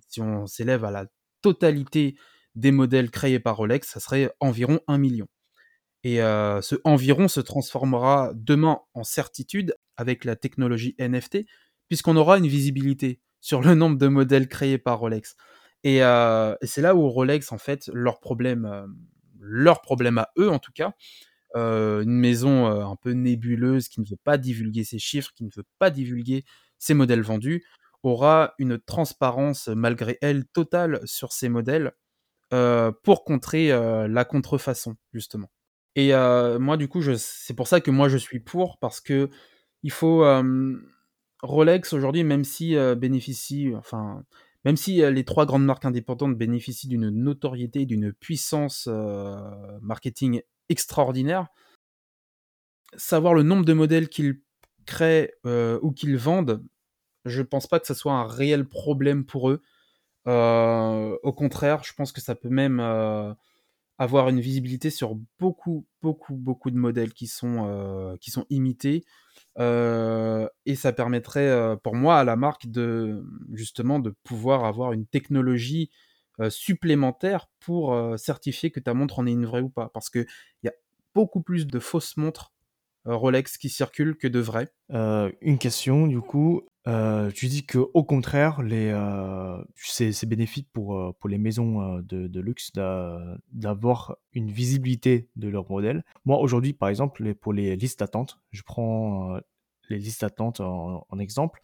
si 0.09 0.21
on 0.21 0.47
s'élève 0.47 0.85
à 0.85 0.91
la 0.91 1.07
totalité 1.43 2.17
des 2.55 2.73
modèles 2.73 3.11
créés 3.11 3.39
par 3.39 3.57
Rolex, 3.57 3.89
ça 3.89 4.01
serait 4.01 4.31
environ 4.41 4.81
1 4.89 4.99
million. 4.99 5.27
Et 6.05 6.17
ce 6.17 6.75
environ 6.85 7.29
se 7.29 7.41
transformera 7.41 8.33
demain 8.35 8.81
en 8.95 9.05
certitude 9.05 9.75
avec 9.97 10.25
la 10.25 10.35
technologie 10.35 10.97
NFT, 10.99 11.47
puisqu'on 11.89 12.17
aura 12.17 12.39
une 12.39 12.49
visibilité 12.49 13.21
sur 13.41 13.61
le 13.61 13.75
nombre 13.75 13.99
de 13.99 14.09
modèles 14.09 14.49
créés 14.49 14.79
par 14.79 14.99
Rolex. 14.99 15.37
Et, 15.85 15.99
et 15.99 16.67
c'est 16.67 16.83
là 16.83 16.95
où 16.97 17.09
Rolex, 17.09 17.53
en 17.53 17.59
fait, 17.59 17.89
leur 17.93 18.21
problème, 18.21 18.87
leur 19.39 19.81
problème 19.81 20.19
à 20.19 20.31
eux, 20.39 20.51
en 20.51 20.59
tout 20.59 20.73
cas, 20.73 20.95
euh, 21.57 22.03
une 22.03 22.19
maison 22.19 22.67
euh, 22.67 22.85
un 22.85 22.97
peu 22.97 23.13
nébuleuse 23.13 23.89
qui 23.89 24.01
ne 24.01 24.07
veut 24.07 24.19
pas 24.25 24.39
divulguer 24.39 24.85
ses 24.85 24.99
chiffres, 24.99 25.33
qui 25.35 25.45
ne 25.45 25.51
veut 25.55 25.67
pas 25.79 25.91
divulguer 25.91 26.45
ses 26.79 26.95
modèles 26.95 27.23
vendus, 27.23 27.65
aura 28.03 28.55
une 28.59 28.79
transparence 28.79 29.69
malgré 29.69 30.19
elle 30.21 30.47
totale 30.47 31.01
sur 31.05 31.33
ses 31.33 31.49
modèles 31.49 31.93
euh, 32.53 32.91
pour 33.03 33.25
contrer 33.25 33.69
la 33.69 34.25
contrefaçon, 34.25 34.97
justement. 35.13 35.51
Et 35.95 36.13
moi, 36.59 36.77
du 36.77 36.89
coup, 36.89 37.03
c'est 37.17 37.55
pour 37.55 37.69
ça 37.69 37.81
que 37.81 37.93
moi 37.93 38.09
je 38.09 38.17
suis 38.17 38.41
pour, 38.41 38.79
parce 38.79 39.01
que 39.01 39.31
il 39.85 39.93
faut 39.93 40.25
Rolex 41.43 41.93
aujourd'hui, 41.93 42.25
même 42.25 42.45
si 42.45 42.75
bénéficie, 42.97 43.73
enfin, 43.77 44.25
même 44.65 44.77
si 44.77 45.03
euh, 45.03 45.11
les 45.11 45.25
trois 45.25 45.47
grandes 45.47 45.65
marques 45.65 45.85
indépendantes 45.85 46.37
bénéficient 46.37 46.89
d'une 46.89 47.11
notoriété, 47.11 47.87
d'une 47.87 48.13
puissance 48.13 48.89
euh, 48.91 49.37
marketing 49.81 50.43
extraordinaire, 50.69 51.49
savoir 52.97 53.35
le 53.35 53.43
nombre 53.43 53.65
de 53.65 53.73
modèles 53.73 54.09
qu'ils 54.09 54.41
créent 54.87 55.33
euh, 55.47 55.79
ou 55.83 55.93
qu'ils 55.93 56.17
vendent, 56.17 56.63
je 57.25 57.43
pense 57.43 57.67
pas 57.67 57.81
que 57.81 57.87
ce 57.87 57.95
soit 57.95 58.13
un 58.13 58.27
réel 58.27 58.69
problème 58.69 59.25
pour 59.25 59.51
eux. 59.51 59.63
Au 60.27 61.33
contraire, 61.33 61.83
je 61.85 61.93
pense 61.95 62.13
que 62.13 62.21
ça 62.21 62.35
peut 62.35 62.49
même 62.49 62.81
avoir 63.99 64.29
une 64.29 64.41
visibilité 64.41 64.91
sur 64.91 65.17
beaucoup, 65.39 65.87
beaucoup, 66.01 66.35
beaucoup 66.35 66.71
de 66.71 66.77
modèles 66.77 67.13
qui 67.13 67.27
sont, 67.27 67.67
euh, 67.69 68.17
qui 68.21 68.31
sont 68.31 68.47
imités. 68.51 69.05
Euh, 69.59 70.49
et 70.67 70.75
ça 70.75 70.93
permettrait 70.93 71.49
euh, 71.49 71.77
pour 71.77 71.95
moi 71.95 72.19
à 72.19 72.25
la 72.25 72.37
marque 72.37 72.67
de 72.67 73.25
justement 73.53 73.99
de 73.99 74.15
pouvoir 74.25 74.65
avoir 74.65 74.93
une 74.93 75.07
technologie 75.07 75.91
supplémentaire 76.49 77.47
pour 77.61 77.95
certifier 78.19 78.73
que 78.73 78.81
ta 78.81 78.95
montre 78.95 79.21
en 79.21 79.27
est 79.27 79.33
une 79.33 79.45
vraie 79.45 79.61
ou 79.61 79.69
pas. 79.69 79.91
Parce 79.93 80.11
qu'il 80.11 80.27
y 80.65 80.69
a 80.69 80.73
beaucoup 81.15 81.41
plus 81.41 81.67
de 81.67 81.79
fausses 81.79 82.17
montres 82.17 82.53
Rolex 83.05 83.59
qui 83.59 83.69
circulent 83.69 84.17
que 84.17 84.27
de 84.27 84.41
vraies. 84.41 84.73
Une 84.89 85.59
question, 85.59 86.09
du 86.09 86.21
coup, 86.21 86.63
euh, 86.89 87.31
tu 87.31 87.47
dis 87.47 87.65
que 87.65 87.79
au 87.79 88.03
contraire, 88.03 88.61
euh, 88.61 89.65
c'est, 89.77 90.27
bénéfique 90.27 90.69
pour, 90.73 90.97
euh, 90.97 91.13
les 91.29 91.39
maisons 91.39 92.01
de, 92.01 92.41
luxe 92.41 92.73
d'a- 92.73 93.37
d'avoir 93.53 94.17
une 94.33 94.51
visibilité 94.51 95.29
de 95.37 95.49
leur 95.49 95.71
modèle. 95.71 96.05
Moi, 96.25 96.39
aujourd'hui, 96.39 96.73
par 96.73 96.89
exemple, 96.89 97.35
pour 97.37 97.53
les 97.53 97.77
listes 97.77 98.01
d'attente, 98.01 98.41
je 98.51 98.63
prends 98.63 99.39
les 99.89 99.99
listes 99.99 100.23
d'attente 100.23 100.61
en, 100.61 101.07
exemple. 101.19 101.61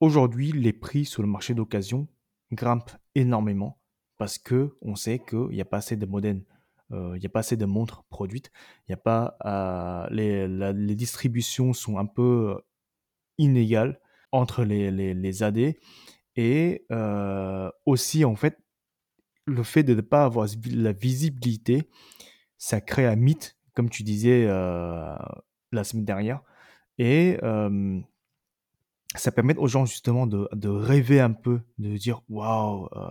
Aujourd'hui, 0.00 0.52
les 0.52 0.72
prix 0.72 1.04
sur 1.04 1.22
le 1.22 1.28
marché 1.28 1.54
d'occasion 1.54 2.08
grimpent 2.52 2.96
énormément 3.14 3.80
parce 4.18 4.38
que 4.38 4.76
on 4.82 4.94
sait 4.94 5.18
qu'il 5.18 5.48
n'y 5.48 5.60
a 5.60 5.64
pas 5.64 5.78
assez 5.78 5.96
de 5.96 6.06
modèles, 6.06 6.44
il 6.90 7.18
n'y 7.18 7.26
a 7.26 7.30
pas 7.30 7.40
assez 7.40 7.56
de 7.56 7.64
montres 7.64 8.04
produites, 8.04 8.52
il 8.88 8.92
a 8.94 8.96
pas 8.96 9.36
les 10.10 10.94
distributions 10.94 11.72
sont 11.72 11.98
un 11.98 12.06
peu 12.06 12.56
inégales 13.38 13.98
entre 14.32 14.64
les, 14.64 14.90
les, 14.90 15.14
les 15.14 15.42
AD 15.42 15.76
et 16.36 16.84
euh, 16.90 17.70
aussi 17.86 18.24
en 18.24 18.36
fait 18.36 18.58
le 19.44 19.62
fait 19.62 19.82
de 19.82 19.94
ne 19.94 20.00
pas 20.00 20.24
avoir 20.24 20.46
la 20.70 20.92
visibilité, 20.92 21.90
ça 22.58 22.80
crée 22.80 23.06
un 23.06 23.16
mythe, 23.16 23.56
comme 23.74 23.90
tu 23.90 24.04
disais 24.04 24.46
euh, 24.46 25.16
la 25.72 25.84
semaine 25.84 26.04
dernière, 26.04 26.42
et 26.98 27.38
ça 29.14 29.32
permet 29.32 29.56
aux 29.56 29.66
gens 29.66 29.84
justement 29.84 30.26
de, 30.26 30.48
de 30.52 30.68
rêver 30.68 31.20
un 31.20 31.32
peu, 31.32 31.60
de 31.78 31.96
dire 31.96 32.22
waouh, 32.28 32.88
euh, 32.96 33.10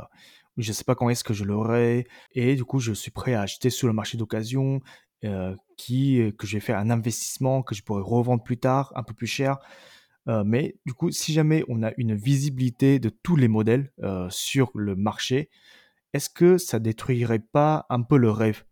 je 0.57 0.71
sais 0.71 0.85
pas 0.85 0.95
quand 0.95 1.09
est-ce 1.09 1.23
que 1.23 1.33
je 1.33 1.43
l'aurai, 1.43 2.07
et 2.31 2.55
du 2.55 2.63
coup 2.63 2.79
je 2.79 2.93
suis 2.93 3.11
prêt 3.11 3.33
à 3.33 3.41
acheter 3.41 3.69
sur 3.69 3.87
le 3.87 3.93
marché 3.93 4.17
d'occasion, 4.17 4.81
qui 5.77 6.33
que 6.39 6.47
je 6.47 6.57
vais 6.57 6.61
faire 6.61 6.79
un 6.79 6.89
investissement 6.89 7.61
que 7.61 7.75
je 7.75 7.83
pourrais 7.83 8.01
revendre 8.01 8.41
plus 8.41 8.57
tard, 8.57 8.91
un 8.95 9.03
peu 9.03 9.13
plus 9.13 9.27
cher. 9.27 9.59
Euh, 10.27 10.43
mais 10.45 10.75
du 10.85 10.93
coup, 10.93 11.11
si 11.11 11.33
jamais 11.33 11.63
on 11.67 11.83
a 11.83 11.91
une 11.97 12.15
visibilité 12.15 12.99
de 12.99 13.09
tous 13.09 13.35
les 13.35 13.47
modèles 13.47 13.91
euh, 14.03 14.27
sur 14.29 14.71
le 14.75 14.95
marché, 14.95 15.49
est-ce 16.13 16.29
que 16.29 16.57
ça 16.57 16.79
détruirait 16.79 17.39
pas 17.39 17.85
un 17.89 18.01
peu 18.01 18.17
le 18.17 18.29
rêve, 18.29 18.63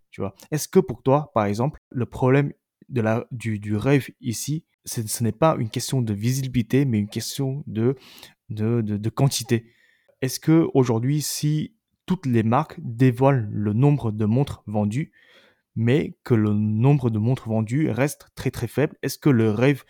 Est-ce 0.52 0.68
que 0.68 0.80
pour 0.80 1.02
toi, 1.02 1.32
par 1.34 1.46
exemple, 1.46 1.80
le 1.90 2.06
problème 2.06 2.54
de 2.90 3.04
du, 3.32 3.76
rêve 3.76 4.10
ici, 4.20 4.66
ce 4.86 5.24
n'est 5.24 5.32
pas 5.32 5.56
une 5.60 5.70
question 5.70 6.02
de 6.02 6.14
visibilité, 6.14 6.86
mais 6.86 7.00
une 7.00 7.10
question 7.10 7.64
de, 7.68 7.96
de 8.50 9.10
quantité? 9.10 9.66
Est-ce 10.22 10.40
que 10.40 10.68
aujourd'hui, 10.74 11.22
si 11.22 11.76
toutes 12.06 12.26
les 12.26 12.44
marques 12.44 12.80
dévoilent 12.80 13.48
le 13.52 13.74
nombre 13.74 14.12
de 14.12 14.26
montres 14.26 14.64
vendues, 14.66 15.12
mais 15.76 16.18
que 16.24 16.34
le 16.34 16.54
nombre 16.54 17.10
de 17.10 17.20
montres 17.20 17.48
vendues 17.48 17.90
reste 17.90 18.28
très 18.36 18.52
très 18.52 18.68
faible, 18.68 18.98
est-ce 19.02 19.18
que 19.18 19.30
le 19.30 19.52
rêve 19.52 19.84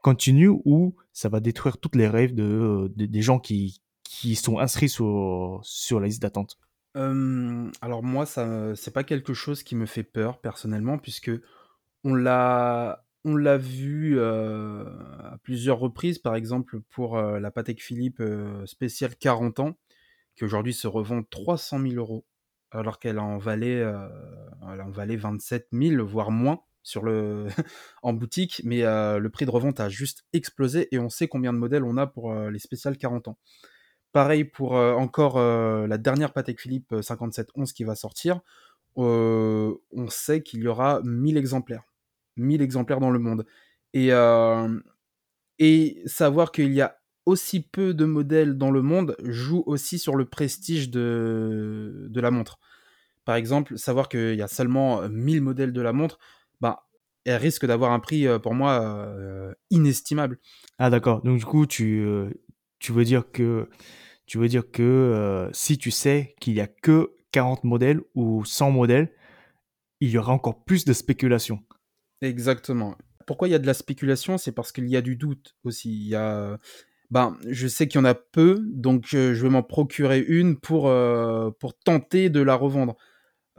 continue 0.00 0.48
ou 0.48 0.94
ça 1.12 1.28
va 1.28 1.40
détruire 1.40 1.78
toutes 1.78 1.96
les 1.96 2.08
rêves 2.08 2.34
de- 2.34 2.90
des 2.94 3.22
gens 3.22 3.38
qui, 3.38 3.80
sont 4.34 4.58
inscrits 4.58 4.88
sur, 4.88 5.62
la 6.00 6.06
liste 6.06 6.22
d'attente? 6.22 6.58
Euh, 6.96 7.70
alors 7.80 8.02
moi, 8.02 8.26
ça, 8.26 8.74
c'est 8.74 8.92
pas 8.92 9.04
quelque 9.04 9.34
chose 9.34 9.62
qui 9.62 9.76
me 9.76 9.86
fait 9.86 10.02
peur 10.02 10.40
personnellement, 10.40 10.98
puisque 10.98 11.30
on 12.04 12.14
l'a, 12.14 13.04
on 13.24 13.36
l'a 13.36 13.56
vu 13.56 14.18
euh, 14.18 14.84
à 15.20 15.38
plusieurs 15.42 15.78
reprises, 15.78 16.18
par 16.18 16.34
exemple 16.34 16.80
pour 16.90 17.16
euh, 17.16 17.38
la 17.38 17.50
Patek 17.50 17.82
Philippe 17.82 18.20
euh, 18.20 18.66
spéciale 18.66 19.14
40 19.16 19.60
ans, 19.60 19.76
qui 20.36 20.44
aujourd'hui 20.44 20.74
se 20.74 20.88
revend 20.88 21.22
300 21.22 21.80
000 21.80 21.94
euros, 21.94 22.24
alors 22.70 22.98
qu'elle 22.98 23.18
en 23.18 23.38
valait, 23.38 23.80
euh, 23.80 24.08
en 24.62 24.90
valait 24.90 25.16
27 25.16 25.68
000, 25.72 26.04
voire 26.04 26.30
moins 26.30 26.60
sur 26.82 27.02
le 27.02 27.46
en 28.02 28.12
boutique, 28.12 28.62
mais 28.64 28.82
le 28.82 29.28
prix 29.28 29.46
de 29.46 29.50
revente 29.50 29.80
a 29.80 29.88
juste 29.88 30.24
explosé 30.32 30.88
et 30.92 30.98
on 30.98 31.08
sait 31.08 31.28
combien 31.28 31.52
de 31.52 31.58
modèles 31.58 31.84
on 31.84 31.96
a 31.96 32.06
pour 32.06 32.34
les 32.34 32.58
spéciales 32.58 32.96
40 32.96 33.28
ans. 33.28 33.38
Pareil 34.12 34.44
pour 34.44 34.72
encore 34.72 35.38
la 35.38 35.98
dernière 35.98 36.32
Patek 36.32 36.60
Philippe 36.60 36.92
euh, 36.92 37.02
5711 37.02 37.72
qui 37.72 37.84
va 37.84 37.94
sortir. 37.94 38.40
On 38.96 39.78
sait 40.08 40.42
qu'il 40.42 40.60
y 40.60 40.66
aura 40.66 41.00
1000 41.04 41.36
exemplaires. 41.36 41.84
1000 42.36 42.60
exemplaires 42.60 43.00
dans 43.00 43.10
le 43.10 43.18
monde. 43.18 43.46
Et, 43.94 44.10
et 45.58 46.02
savoir 46.06 46.52
qu'il 46.52 46.72
y 46.72 46.80
a 46.80 47.00
aussi 47.26 47.60
peu 47.60 47.94
de 47.94 48.04
modèles 48.04 48.58
dans 48.58 48.70
le 48.70 48.82
monde 48.82 49.16
joue 49.22 49.62
aussi 49.66 49.98
sur 49.98 50.16
le 50.16 50.24
prestige 50.24 50.90
de, 50.90 52.06
de 52.08 52.20
la 52.20 52.30
montre. 52.30 52.58
Par 53.24 53.36
exemple, 53.36 53.78
savoir 53.78 54.08
qu'il 54.08 54.34
y 54.34 54.42
a 54.42 54.48
seulement 54.48 55.08
1000 55.08 55.42
modèles 55.42 55.72
de 55.72 55.80
la 55.80 55.92
montre, 55.92 56.18
bah, 56.60 56.86
elle 57.24 57.36
risque 57.36 57.66
d'avoir 57.66 57.92
un 57.92 58.00
prix 58.00 58.26
euh, 58.26 58.38
pour 58.38 58.54
moi 58.54 58.80
euh, 58.82 59.52
inestimable. 59.70 60.38
Ah 60.78 60.90
d'accord, 60.90 61.22
donc 61.22 61.38
du 61.38 61.44
coup 61.44 61.66
tu, 61.66 62.00
euh, 62.00 62.30
tu 62.78 62.92
veux 62.92 63.04
dire 63.04 63.30
que, 63.30 63.68
tu 64.26 64.38
veux 64.38 64.48
dire 64.48 64.70
que 64.70 64.82
euh, 64.82 65.50
si 65.52 65.78
tu 65.78 65.90
sais 65.90 66.34
qu'il 66.40 66.54
y 66.54 66.60
a 66.60 66.66
que 66.66 67.12
40 67.32 67.64
modèles 67.64 68.00
ou 68.14 68.44
100 68.44 68.70
modèles, 68.70 69.12
il 70.00 70.10
y 70.10 70.18
aura 70.18 70.32
encore 70.32 70.64
plus 70.64 70.84
de 70.84 70.92
spéculation. 70.92 71.60
Exactement. 72.22 72.96
pourquoi 73.26 73.48
il 73.48 73.52
y 73.52 73.54
a 73.54 73.58
de 73.58 73.66
la 73.66 73.74
spéculation? 73.74 74.38
C'est 74.38 74.52
parce 74.52 74.72
qu'il 74.72 74.88
y 74.88 74.96
a 74.96 75.02
du 75.02 75.16
doute 75.16 75.56
aussi. 75.64 75.90
Il 75.90 76.08
y 76.08 76.14
a, 76.14 76.58
ben, 77.10 77.36
je 77.48 77.68
sais 77.68 77.86
qu'il 77.86 77.98
y 77.98 78.02
en 78.02 78.06
a 78.06 78.14
peu, 78.14 78.62
donc 78.66 79.06
je 79.06 79.32
vais 79.32 79.48
m'en 79.48 79.62
procurer 79.62 80.20
une 80.20 80.58
pour, 80.58 80.92
pour 81.58 81.78
tenter 81.78 82.28
de 82.30 82.40
la 82.40 82.54
revendre. 82.56 82.96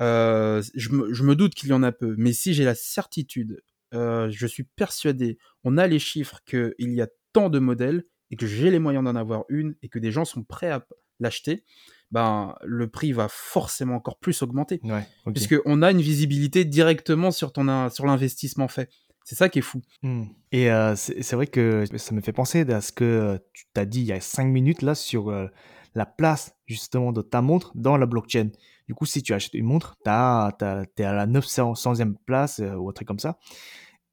Je, 0.02 0.90
me, 0.90 1.14
je 1.14 1.24
me 1.24 1.36
doute 1.36 1.54
qu'il 1.54 1.70
y 1.70 1.74
en 1.74 1.84
a 1.84 1.92
peu, 1.92 2.16
mais 2.18 2.34
si 2.34 2.54
j'ai 2.54 2.64
la 2.64 2.76
certitude, 2.76 3.62
je 3.94 4.46
suis 4.48 4.64
persuadé, 4.64 5.38
on 5.64 5.78
a 5.78 5.88
les 5.88 6.00
chiffres 6.00 6.40
qu'il 6.46 6.74
y 6.80 7.02
a 7.02 7.08
tant 7.34 7.50
de 7.50 7.60
modèles 7.60 8.04
et 8.30 8.36
que 8.36 8.48
j'ai 8.48 8.72
les 8.72 8.80
moyens 8.80 9.04
d'en 9.04 9.16
avoir 9.16 9.44
une 9.50 9.76
et 9.82 9.90
que 9.90 10.00
des 10.00 10.12
gens 10.12 10.26
sont 10.26 10.44
prêts 10.44 10.72
à 10.72 10.86
l'acheter, 11.20 11.64
ben, 12.12 12.56
le 12.64 12.90
prix 12.90 13.14
va 13.14 13.28
forcément 13.30 13.96
encore 13.96 14.18
plus 14.18 14.42
augmenter. 14.42 14.82
Ouais, 14.84 15.08
ok. 15.26 15.34
Puisqu'on 15.34 15.82
a 15.82 15.92
une 15.92 16.02
visibilité 16.02 16.66
directement 16.66 17.32
sur, 17.32 17.54
ton, 17.54 17.90
sur 17.90 18.06
l'investissement 18.06 18.68
fait. 18.68 18.90
C'est 19.24 19.36
ça 19.36 19.50
qui 19.50 19.60
est 19.60 19.64
fou. 19.64 19.82
Hmm. 20.02 20.24
Et 20.52 20.72
euh, 20.72 20.96
c'est 20.96 21.34
vrai 21.34 21.48
que 21.48 21.86
ça 21.96 22.14
me 22.16 22.22
fait 22.22 22.34
penser 22.34 22.62
à 22.72 22.82
ce 22.82 22.92
que 22.92 23.40
tu 23.54 23.66
t'as 23.74 23.86
dit 23.86 24.02
il 24.02 24.08
y 24.08 24.12
a 24.12 24.20
5 24.20 24.46
minutes 24.46 24.82
là 24.82 24.96
sur 24.96 25.30
euh, 25.30 25.48
la 25.94 26.06
place 26.06 26.56
justement 26.66 27.12
de 27.12 27.22
ta 27.22 27.42
montre 27.42 27.72
dans 27.76 27.98
la 27.98 28.08
blockchain. 28.08 28.50
Du 28.92 28.96
coup, 28.96 29.06
si 29.06 29.24
tu 29.24 29.34
achètes 29.34 29.54
une 29.54 29.68
montre, 29.68 29.96
tu 30.04 30.10
es 30.10 31.06
à 31.06 31.14
la 31.14 31.26
900e 31.26 32.16
place 32.26 32.60
euh, 32.60 32.76
ou 32.76 32.90
un 32.90 32.92
truc 32.92 33.08
comme 33.08 33.20
ça. 33.20 33.40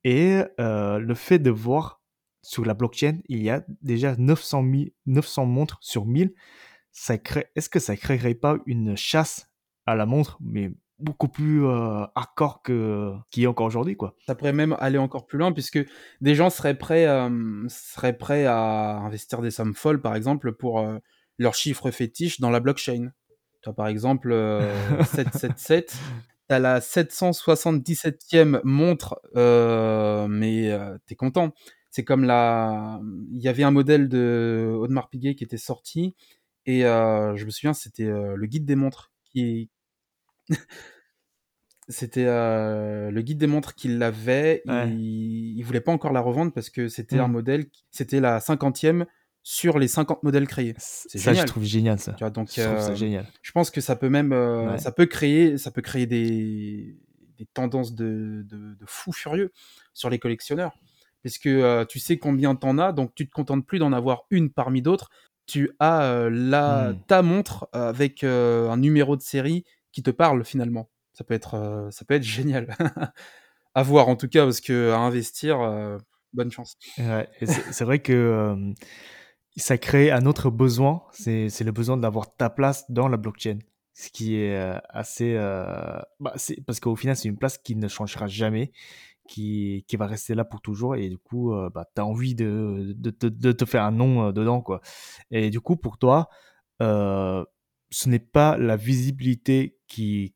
Et 0.04 0.40
le 0.58 1.14
fait 1.14 1.40
de 1.40 1.50
voir 1.50 2.00
sur 2.42 2.64
la 2.64 2.75
blockchain, 2.75 3.18
il 3.28 3.42
y 3.42 3.50
a 3.50 3.64
déjà 3.82 4.14
900, 4.16 4.64
900 5.06 5.47
montres 5.47 5.78
sur 5.80 6.06
1000. 6.06 6.32
Ça 6.92 7.18
crée, 7.18 7.47
est-ce 7.56 7.68
que 7.68 7.80
ça 7.80 7.97
créerait 7.97 8.37
pas 8.37 8.58
une 8.66 8.97
chasse 8.97 9.50
à 9.85 9.97
la 9.97 10.06
montre, 10.06 10.38
mais 10.40 10.70
beaucoup 11.00 11.26
plus 11.26 11.66
euh, 11.66 12.04
hardcore 12.14 12.62
que 12.62 13.14
qui 13.32 13.42
est 13.42 13.47
encore 13.49 13.66
aujourd'hui 13.66 13.97
quoi? 13.97 14.14
Ça 14.26 14.37
pourrait 14.37 14.52
même 14.52 14.76
aller 14.78 14.99
encore 14.99 15.26
plus 15.26 15.38
loin 15.38 15.52
puisque 15.52 15.80
des 16.20 16.35
gens 16.37 16.50
seraient 16.50 16.78
prêts 16.78 17.06
seraient 17.68 18.16
prêts 18.16 18.47
à 18.47 18.99
investir 18.99 19.42
des 19.42 19.50
sommes 19.50 19.75
folles 19.75 20.00
par 20.00 20.14
exemple 20.14 20.52
pour 20.52 20.78
euh, 20.78 20.99
leurs 21.37 21.56
chiffres 21.56 21.90
fétiches 21.90 22.40
dans 22.40 22.50
la 22.50 22.61
blockchain. 22.61 23.11
Toi 23.62 23.75
par 23.75 23.88
exemple 23.88 24.33
777 25.05 25.97
t'as 26.47 26.59
la 26.59 26.81
777e 26.81 28.61
montre 28.65 29.21
mais 30.29 30.71
t'es 31.07 31.15
content. 31.15 31.53
C'est 31.91 32.05
comme 32.05 32.25
la 32.25 33.00
il 33.33 33.43
y 33.43 33.49
avait 33.49 33.65
un 33.65 33.71
modèle 33.71 34.09
de 34.09 34.75
Audemars 34.79 35.09
Piguet 35.11 35.35
qui 35.35 35.45
était 35.45 35.57
sorti 35.57 36.15
et 36.67 36.83
je 36.83 37.45
me 37.45 37.50
souviens 37.50 37.75
c'était 37.75 38.07
le 38.07 38.47
guide 38.47 38.65
des 38.65 38.77
montres 38.77 39.12
qui 39.25 39.71
C'était 41.88 42.27
le 42.27 43.21
guide 43.23 43.38
des 43.38 43.47
montres 43.47 43.75
qui 43.75 43.88
l'avait. 43.88 44.62
Il, 44.67 45.57
il 45.57 45.62
voulait 45.62 45.81
pas 45.81 45.93
encore 45.93 46.12
la 46.12 46.21
revendre 46.21 46.53
parce 46.53 46.69
que 46.69 46.88
c'était 46.88 47.19
un 47.19 47.29
mmh. 47.29 47.33
modèle, 47.33 47.67
c'était 47.91 48.21
la 48.21 48.41
cinquantième 48.41 49.07
sur 49.50 49.78
les 49.78 49.88
50 49.88 50.23
modèles 50.25 50.47
créés. 50.47 50.75
C'est 50.76 51.17
ça, 51.17 51.33
je 51.33 51.43
trouve 51.45 51.64
génial 51.64 51.99
ça. 51.99 52.12
donc, 52.31 52.50
je, 52.55 52.95
génial. 52.95 53.26
je 53.40 53.52
pense 53.52 53.71
que 53.71 53.81
ça 53.81 53.97
peut 53.97 54.11
même, 54.11 54.35
ça 54.78 54.93
peut 54.93 55.07
créer, 55.07 55.57
ça 55.57 55.71
peut 55.71 55.81
créer 55.81 56.07
des, 56.07 56.99
des 57.38 57.47
tendances 57.55 57.95
de, 57.95 58.45
de, 58.47 58.75
de 58.75 58.85
fous 58.87 59.12
furieux 59.12 59.50
sur 59.95 60.11
les 60.11 60.19
collectionneurs. 60.19 60.76
Parce 61.23 61.38
que 61.38 61.85
tu 61.85 61.99
sais 61.99 62.19
combien 62.19 62.57
t'en 62.57 62.76
as, 62.76 62.93
donc 62.93 63.14
tu 63.14 63.26
te 63.26 63.33
contentes 63.33 63.67
plus 63.67 63.78
d'en 63.78 63.95
avoir 63.95 64.25
une 64.31 64.50
parmi 64.50 64.83
d'autres. 64.83 65.09
Tu 65.47 65.71
as 65.81 66.28
la, 66.31 66.93
mmh. 66.93 67.00
ta 67.07 67.23
montre 67.23 67.71
avec 67.73 68.25
un 68.25 68.76
numéro 68.76 69.17
de 69.17 69.23
série 69.23 69.64
qui 69.93 70.02
te 70.02 70.11
parle 70.11 70.45
finalement. 70.45 70.90
Ça 71.12 71.25
peut 71.25 71.35
être, 71.35 71.55
euh, 71.55 71.90
ça 71.90 72.05
peut 72.05 72.14
être 72.14 72.23
génial. 72.23 72.76
à 73.75 73.83
voir 73.83 74.09
en 74.09 74.14
tout 74.14 74.28
cas, 74.28 74.45
parce 74.45 74.61
que 74.61 74.93
à 74.93 74.99
investir, 74.99 75.61
euh, 75.61 75.99
bonne 76.33 76.52
chance. 76.52 76.76
c'est 77.73 77.85
vrai 77.85 77.99
que 77.99 78.73
ça 79.59 79.79
crée 79.79 80.11
un 80.11 80.27
autre 80.27 80.50
besoin, 80.50 81.03
c'est 81.12 81.61
le 81.61 81.73
besoin 81.73 81.97
d'avoir 81.97 82.35
ta 82.35 82.51
place 82.51 82.90
dans 82.90 83.09
la 83.09 83.16
blockchain. 83.16 83.59
Ce 83.94 84.11
qui 84.11 84.37
est 84.37 84.57
euh, 84.57 84.79
assez. 84.90 85.35
Bah, 86.21 86.35
parce 86.66 86.79
qu'au 86.81 86.94
final, 86.94 87.16
c'est 87.16 87.29
une 87.29 87.37
place 87.37 87.59
qui 87.59 87.75
ne 87.75 87.88
changera 87.88 88.29
jamais, 88.29 88.71
qui, 89.29 89.85
qui 89.88 89.97
va 89.97 90.07
rester 90.07 90.35
là 90.37 90.44
pour 90.44 90.61
toujours. 90.61 90.94
Et 90.94 91.09
du 91.09 91.18
coup, 91.18 91.53
bah, 91.75 91.85
tu 91.94 92.01
as 92.01 92.07
envie 92.07 92.37
de, 92.37 92.94
de, 92.97 93.29
de, 93.29 93.53
te 93.53 93.64
faire 93.64 93.83
un 93.83 93.90
nom 93.90 94.31
dedans. 94.31 94.61
Quoi. 94.61 94.81
Et 95.33 95.51
du 95.51 95.61
coup, 95.61 95.77
pour 95.77 95.99
toi, 95.99 96.29
ce 96.81 98.09
n'est 98.09 98.18
pas 98.21 98.57
la 98.57 98.77
visibilité 98.77 99.79
qui 99.88 100.35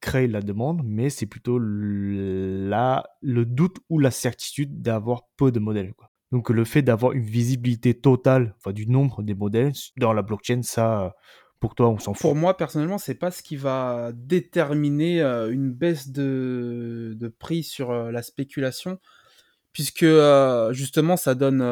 crée 0.00 0.26
la 0.26 0.42
demande, 0.42 0.82
mais 0.84 1.08
c'est 1.08 1.26
plutôt 1.26 1.58
la, 1.58 3.04
le 3.22 3.46
doute 3.46 3.78
ou 3.88 3.98
la 3.98 4.10
certitude 4.10 4.82
d'avoir 4.82 5.22
peu 5.36 5.50
de 5.50 5.60
modèles. 5.60 5.94
Quoi. 5.94 6.11
Donc 6.32 6.50
le 6.50 6.64
fait 6.64 6.82
d'avoir 6.82 7.12
une 7.12 7.24
visibilité 7.24 7.94
totale 7.94 8.54
enfin, 8.58 8.72
du 8.72 8.86
nombre 8.86 9.22
des 9.22 9.34
modèles 9.34 9.72
dans 9.98 10.12
la 10.12 10.22
blockchain, 10.22 10.62
ça, 10.62 11.14
pour 11.60 11.74
toi, 11.74 11.90
on 11.90 11.98
s'en 11.98 12.14
fout. 12.14 12.22
Pour 12.22 12.34
moi, 12.34 12.56
personnellement, 12.56 12.98
c'est 12.98 13.14
pas 13.14 13.30
ce 13.30 13.42
qui 13.42 13.56
va 13.56 14.10
déterminer 14.14 15.22
euh, 15.22 15.52
une 15.52 15.72
baisse 15.72 16.08
de, 16.08 17.14
de 17.16 17.28
prix 17.28 17.62
sur 17.62 17.90
euh, 17.90 18.10
la 18.10 18.22
spéculation, 18.22 18.98
puisque 19.72 20.02
euh, 20.02 20.72
justement, 20.72 21.16
ça 21.16 21.34
donne 21.34 21.62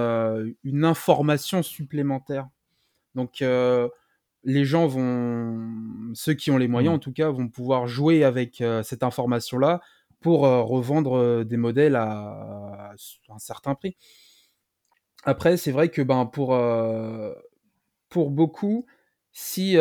une 0.62 0.85
information 0.85 1.62
supplémentaire. 1.62 2.49
Donc 3.16 3.42
les 4.44 4.64
gens 4.64 4.87
vont, 4.87 6.12
ceux 6.14 6.35
qui 6.35 6.51
ont 6.51 6.59
les 6.59 6.68
moyens 6.68 6.92
mmh. 6.92 6.96
en 6.96 6.99
tout 6.99 7.12
cas, 7.12 7.31
vont 7.31 7.49
pouvoir 7.49 7.87
jouer 7.87 8.25
avec 8.25 8.61
euh, 8.61 8.83
cette 8.83 9.03
information-là 9.03 9.81
pour 10.20 10.46
euh, 10.46 10.62
revendre 10.62 11.16
euh, 11.16 11.44
des 11.44 11.57
modèles 11.57 11.96
à, 11.96 12.92
un 13.29 13.38
certain 13.38 13.75
prix. 13.75 13.96
Après, 15.24 15.56
c'est 15.56 15.72
vrai 15.72 15.90
que 15.90 16.02
ben, 16.02 16.26
pour, 16.26 16.59
pour 18.09 18.30
beaucoup, 18.30 18.87
si, 19.33 19.76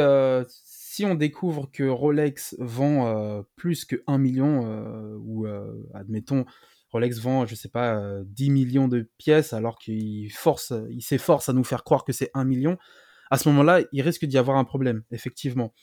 si 0.48 1.06
on 1.06 1.16
découvre 1.16 1.70
que 1.72 1.88
Rolex 1.88 2.56
vend 2.60 3.44
plus 3.56 3.86
que 3.86 4.04
1 4.08 4.18
million, 4.18 5.16
ou 5.18 5.48
admettons, 5.94 6.46
Rolex 6.92 7.20
vend, 7.20 7.46
je 7.46 7.56
sais 7.56 7.70
pas, 7.70 8.02
10 8.26 8.50
millions 8.50 8.88
de 8.88 9.10
pièces 9.18 9.54
alors 9.54 9.78
qu'il 9.78 10.32
force, 10.32 10.74
il 10.90 11.02
s'efforce 11.02 11.48
à 11.48 11.54
nous 11.54 11.64
faire 11.64 11.84
croire 11.84 12.04
que 12.04 12.12
c'est 12.14 12.32
1 12.34 12.44
million, 12.44 12.78
à 13.32 13.38
ce 13.38 13.48
moment-là, 13.50 13.82
il 13.92 14.02
risque 14.02 14.26
d'y 14.26 14.38
avoir 14.38 14.58
un 14.58 14.66
problème, 14.66 15.04
effectivement. 15.12 15.74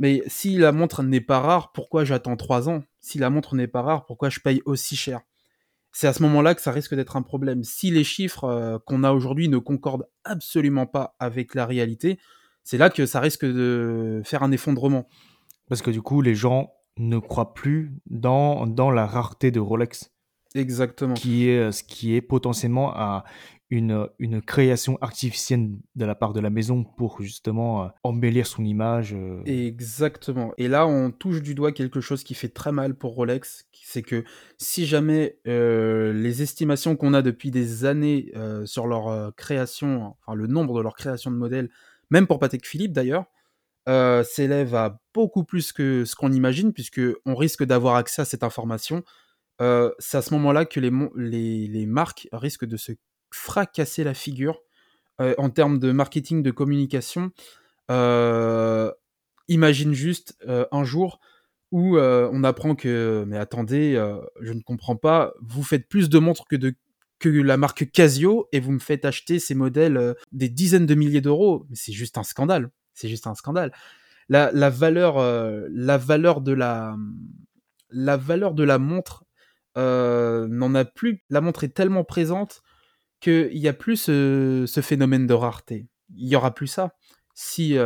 Mais 0.00 0.22
si 0.26 0.56
la 0.56 0.72
montre 0.72 1.02
n'est 1.02 1.20
pas 1.20 1.40
rare, 1.40 1.72
pourquoi 1.72 2.04
j'attends 2.04 2.36
trois 2.36 2.68
ans? 2.68 2.82
Si 3.00 3.18
la 3.18 3.30
montre 3.30 3.54
n'est 3.54 3.68
pas 3.68 3.82
rare, 3.82 4.06
pourquoi 4.06 4.30
je 4.30 4.40
paye 4.40 4.62
aussi 4.64 4.96
cher? 4.96 5.20
C'est 5.92 6.06
à 6.06 6.12
ce 6.12 6.22
moment-là 6.22 6.54
que 6.54 6.60
ça 6.60 6.70
risque 6.70 6.94
d'être 6.94 7.16
un 7.16 7.22
problème. 7.22 7.64
Si 7.64 7.90
les 7.90 8.04
chiffres 8.04 8.44
euh, 8.44 8.78
qu'on 8.84 9.04
a 9.04 9.12
aujourd'hui 9.12 9.48
ne 9.48 9.58
concordent 9.58 10.06
absolument 10.24 10.86
pas 10.86 11.16
avec 11.18 11.54
la 11.54 11.66
réalité, 11.66 12.18
c'est 12.62 12.78
là 12.78 12.90
que 12.90 13.06
ça 13.06 13.20
risque 13.20 13.44
de 13.44 14.20
faire 14.24 14.42
un 14.42 14.52
effondrement. 14.52 15.08
Parce 15.68 15.82
que 15.82 15.90
du 15.90 16.02
coup, 16.02 16.22
les 16.22 16.34
gens 16.34 16.72
ne 16.98 17.18
croient 17.18 17.54
plus 17.54 17.94
dans, 18.06 18.66
dans 18.66 18.90
la 18.90 19.06
rareté 19.06 19.50
de 19.50 19.60
Rolex. 19.60 20.12
Exactement. 20.54 21.14
Qui 21.14 21.48
est, 21.48 21.72
ce 21.72 21.82
qui 21.82 22.14
est 22.14 22.22
potentiellement 22.22 22.92
à 22.94 23.24
une, 23.70 24.08
une 24.18 24.40
création 24.40 24.96
artificielle 25.02 25.70
de 25.94 26.04
la 26.04 26.14
part 26.14 26.32
de 26.32 26.40
la 26.40 26.48
maison 26.48 26.84
pour 26.84 27.20
justement 27.20 27.84
euh, 27.84 27.88
embellir 28.02 28.46
son 28.46 28.64
image. 28.64 29.14
Euh. 29.14 29.42
Exactement. 29.44 30.52
Et 30.56 30.68
là, 30.68 30.86
on 30.86 31.10
touche 31.10 31.42
du 31.42 31.54
doigt 31.54 31.72
quelque 31.72 32.00
chose 32.00 32.24
qui 32.24 32.34
fait 32.34 32.48
très 32.48 32.72
mal 32.72 32.94
pour 32.94 33.14
Rolex, 33.14 33.66
c'est 33.72 34.02
que 34.02 34.24
si 34.56 34.86
jamais 34.86 35.38
euh, 35.46 36.12
les 36.12 36.42
estimations 36.42 36.96
qu'on 36.96 37.12
a 37.12 37.20
depuis 37.20 37.50
des 37.50 37.84
années 37.84 38.32
sur 38.64 38.86
leur 38.86 39.34
création, 39.36 40.16
enfin 40.20 40.34
le 40.34 40.46
nombre 40.46 40.78
de 40.78 40.82
leur 40.82 40.94
création 40.94 41.30
de 41.30 41.36
modèles, 41.36 41.70
même 42.10 42.26
pour 42.26 42.38
Patek 42.38 42.66
Philippe 42.66 42.92
d'ailleurs, 42.92 43.24
s'élève 44.24 44.74
à 44.74 45.00
beaucoup 45.14 45.44
plus 45.44 45.72
que 45.72 46.04
ce 46.04 46.14
qu'on 46.14 46.32
imagine, 46.32 46.72
puisque 46.72 47.00
on 47.24 47.34
risque 47.34 47.64
d'avoir 47.64 47.96
accès 47.96 48.22
à 48.22 48.24
cette 48.24 48.42
information. 48.42 49.02
c'est 49.60 50.16
à 50.16 50.22
ce 50.22 50.32
moment-là 50.34 50.64
que 50.64 50.80
les, 50.80 50.92
les, 51.16 51.66
les 51.66 51.86
marques 51.86 52.28
risquent 52.32 52.66
de 52.66 52.76
se 52.76 52.92
fracasser 53.30 54.04
la 54.04 54.14
figure 54.14 54.62
euh, 55.20 55.34
en 55.38 55.50
termes 55.50 55.78
de 55.78 55.90
marketing, 55.90 56.42
de 56.42 56.50
communication. 56.52 57.32
Euh, 57.90 58.92
imagine 59.48 59.92
juste 59.92 60.36
euh, 60.46 60.64
un 60.70 60.84
jour 60.84 61.20
où 61.70 61.98
on 61.98 62.44
apprend 62.44 62.74
que, 62.74 63.24
mais 63.26 63.36
attendez, 63.36 63.94
je 64.40 64.52
ne 64.54 64.62
comprends 64.62 64.96
pas, 64.96 65.34
vous 65.42 65.62
faites 65.62 65.86
plus 65.86 66.08
de 66.08 66.18
montres 66.18 66.46
que 66.48 66.56
de 66.56 66.74
que 67.18 67.28
la 67.28 67.58
marque 67.58 67.90
Casio 67.90 68.48
et 68.52 68.60
vous 68.60 68.70
me 68.72 68.78
faites 68.78 69.04
acheter 69.04 69.38
ces 69.38 69.54
modèles 69.54 70.14
des 70.32 70.48
dizaines 70.48 70.86
de 70.86 70.94
milliers 70.94 71.20
d'euros. 71.20 71.66
C'est 71.74 71.92
juste 71.92 72.16
un 72.16 72.22
scandale. 72.22 72.70
C'est 72.94 73.08
juste 73.08 73.26
un 73.26 73.34
scandale. 73.34 73.72
La 74.30 74.70
valeur, 74.70 75.18
la 75.70 75.98
valeur 75.98 76.40
de 76.40 76.52
la, 76.52 76.96
la 77.90 78.16
valeur 78.16 78.54
de 78.54 78.62
la 78.62 78.78
montre 78.78 79.24
n'en 79.76 80.74
a 80.74 80.86
plus. 80.86 81.22
La 81.28 81.42
montre 81.42 81.64
est 81.64 81.74
tellement 81.74 82.04
présente 82.04 82.62
qu'il 83.20 83.58
n'y 83.58 83.68
a 83.68 83.72
plus 83.72 83.96
ce, 83.96 84.80
phénomène 84.82 85.26
de 85.26 85.34
rareté. 85.34 85.86
Il 86.14 86.28
y 86.28 86.36
aura 86.36 86.54
plus 86.54 86.68
ça. 86.68 86.94
si, 87.34 87.76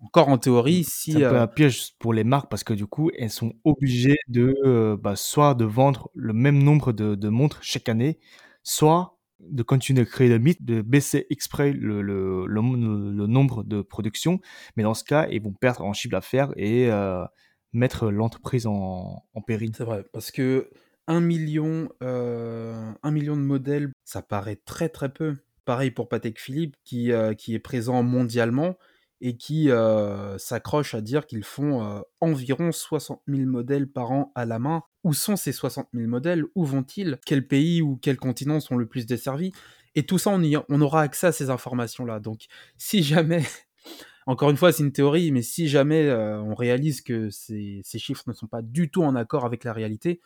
encore 0.00 0.28
en 0.28 0.38
théorie, 0.38 0.84
si... 0.84 1.12
C'est 1.12 1.24
un 1.24 1.30
peu 1.30 1.38
un 1.38 1.46
piège 1.46 1.94
pour 1.98 2.12
les 2.12 2.24
marques 2.24 2.50
parce 2.50 2.64
que 2.64 2.74
du 2.74 2.86
coup, 2.86 3.10
elles 3.18 3.30
sont 3.30 3.54
obligées 3.64 4.18
de, 4.28 4.96
bah, 5.00 5.16
soit 5.16 5.54
de 5.54 5.64
vendre 5.64 6.10
le 6.14 6.32
même 6.32 6.62
nombre 6.62 6.92
de, 6.92 7.14
de 7.14 7.28
montres 7.28 7.58
chaque 7.62 7.88
année, 7.88 8.18
soit 8.62 9.18
de 9.42 9.62
continuer 9.62 10.04
de 10.04 10.08
créer 10.08 10.28
le 10.28 10.38
mythe, 10.38 10.64
de 10.64 10.82
baisser 10.82 11.26
exprès 11.30 11.72
le, 11.72 12.02
le, 12.02 12.46
le, 12.46 13.26
nombre 13.26 13.64
de 13.64 13.82
productions. 13.82 14.40
Mais 14.76 14.82
dans 14.82 14.94
ce 14.94 15.04
cas, 15.04 15.26
ils 15.30 15.42
vont 15.42 15.52
perdre 15.52 15.84
en 15.84 15.92
chiffre 15.92 16.12
d'affaires 16.12 16.52
et 16.56 16.90
euh, 16.90 17.24
mettre 17.72 18.10
l'entreprise 18.10 18.66
en, 18.66 19.24
en 19.34 19.40
péril. 19.42 19.72
C'est 19.76 19.84
vrai, 19.84 20.04
parce 20.12 20.30
que 20.30 20.70
un 21.06 21.20
million, 21.20 21.88
euh, 22.02 22.92
million 23.04 23.36
de 23.36 23.42
modèles, 23.42 23.90
ça 24.04 24.22
paraît 24.22 24.60
très 24.64 24.88
très 24.88 25.12
peu. 25.12 25.36
Pareil 25.64 25.90
pour 25.90 26.08
Patek 26.08 26.40
Philippe, 26.40 26.76
qui, 26.84 27.12
euh, 27.12 27.34
qui 27.34 27.54
est 27.54 27.60
présent 27.60 28.02
mondialement 28.02 28.76
et 29.20 29.36
qui 29.36 29.70
euh, 29.70 30.36
s'accroche 30.38 30.94
à 30.94 31.00
dire 31.00 31.26
qu'ils 31.26 31.44
font 31.44 32.02
environ 32.20 32.72
60 32.72 33.22
000 33.28 33.48
modèles 33.48 33.86
par 33.86 34.10
an 34.10 34.32
à 34.34 34.44
la 34.44 34.58
main. 34.58 34.82
Où 35.04 35.14
sont 35.14 35.36
ces 35.36 35.52
60 35.52 35.88
000 35.94 36.08
modèles? 36.08 36.44
Où 36.56 36.64
vont-ils? 36.64 37.18
Quels 37.24 37.46
pays 37.46 37.82
ou 37.82 37.96
quels 37.96 38.16
continents 38.16 38.58
sont 38.58 38.76
le 38.76 38.86
plus 38.86 39.06
desservis? 39.06 39.52
Et 39.94 40.04
tout 40.06 40.18
ça, 40.18 40.30
on, 40.30 40.42
on 40.68 40.80
aura 40.80 41.02
accès 41.02 41.28
à 41.28 41.32
ces 41.32 41.50
informations-là. 41.50 42.18
Donc, 42.18 42.46
si 42.78 43.04
jamais, 43.04 43.44
encore 44.26 44.50
une 44.50 44.56
fois, 44.56 44.72
c'est 44.72 44.82
une 44.82 44.92
théorie, 44.92 45.30
mais 45.30 45.42
si 45.42 45.68
jamais 45.68 46.12
on 46.12 46.54
réalise 46.56 47.00
que 47.00 47.30
ces, 47.30 47.80
ces, 47.84 48.00
chiffres 48.00 48.24
ne 48.26 48.32
sont 48.32 48.48
pas 48.48 48.62
du 48.62 48.90
tout 48.90 49.04
en 49.04 49.14
accord 49.14 49.44
avec 49.44 49.62
la 49.62 49.72
réalité, 49.72 50.20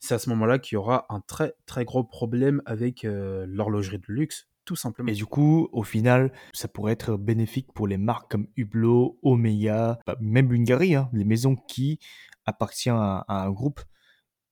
c'est 0.00 0.14
à 0.14 0.18
ce 0.18 0.30
moment-là 0.30 0.58
qu'il 0.58 0.76
y 0.76 0.78
aura 0.78 1.06
un 1.08 1.20
très 1.20 1.54
très 1.66 1.84
gros 1.84 2.04
problème 2.04 2.62
avec 2.66 3.04
l'horlogerie 3.04 3.98
de 3.98 4.04
luxe 4.12 4.48
simplement. 4.76 5.10
Et 5.10 5.14
du 5.14 5.26
coup, 5.26 5.68
au 5.72 5.82
final, 5.82 6.32
ça 6.52 6.68
pourrait 6.68 6.92
être 6.92 7.16
bénéfique 7.16 7.72
pour 7.74 7.86
les 7.86 7.98
marques 7.98 8.30
comme 8.30 8.48
Hublot, 8.56 9.18
Omega, 9.22 9.98
bah, 10.06 10.16
même 10.20 10.48
Bulgari, 10.48 10.94
hein, 10.94 11.08
les 11.12 11.24
maisons 11.24 11.56
qui 11.56 11.98
appartiennent 12.44 12.96
à, 12.96 13.24
un 13.28 13.50
groupe 13.50 13.80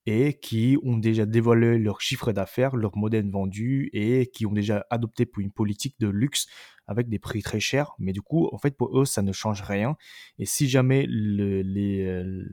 et 0.08 0.38
qui 0.38 0.78
ont 0.84 0.98
déjà 0.98 1.26
dévoilé 1.26 1.78
leur 1.78 2.00
chiffre 2.00 2.32
d'affaires, 2.32 2.76
leur 2.76 2.96
modèle 2.96 3.28
vendu 3.28 3.90
et 3.92 4.30
qui 4.32 4.46
ont 4.46 4.52
déjà 4.52 4.86
adopté 4.90 5.28
une 5.38 5.50
politique 5.50 5.96
de 5.98 6.08
luxe 6.08 6.46
avec 6.86 7.08
des 7.08 7.18
prix 7.18 7.42
très 7.42 7.58
chers. 7.58 7.92
Mais 7.98 8.12
du 8.12 8.22
coup, 8.22 8.48
en 8.52 8.58
fait, 8.58 8.76
pour 8.76 9.00
eux, 9.00 9.04
ça 9.04 9.22
ne 9.22 9.32
change 9.32 9.62
rien. 9.62 9.96
Et 10.38 10.46
si 10.46 10.68
jamais 10.68 11.06
le, 11.08 11.62
les, 11.62 12.44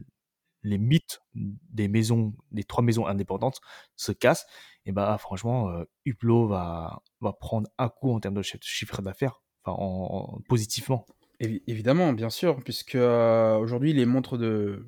les 0.64 0.78
mythes 0.78 1.22
des 1.34 1.88
maisons, 1.88 2.34
trois 2.68 2.84
maisons 2.84 3.06
indépendantes 3.06 3.60
se 3.96 4.12
cassent, 4.12 4.46
et 4.86 4.92
bah 4.92 5.18
franchement, 5.18 5.70
euh, 5.70 5.84
Hublot 6.06 6.48
va, 6.48 7.02
prendre 7.40 7.70
un 7.78 7.90
coup 7.90 8.12
en 8.12 8.20
termes 8.20 8.36
de 8.36 8.42
chiffre 8.42 9.02
d'affaires, 9.02 9.42
en, 9.66 10.40
positivement. 10.50 11.06
évidemment, 11.40 12.14
bien 12.14 12.30
sûr, 12.30 12.62
puisque 12.64 12.96
euh, 12.96 13.58
aujourd'hui 13.58 13.94
les 13.94 14.06
montres 14.06 14.38
de 14.38 14.84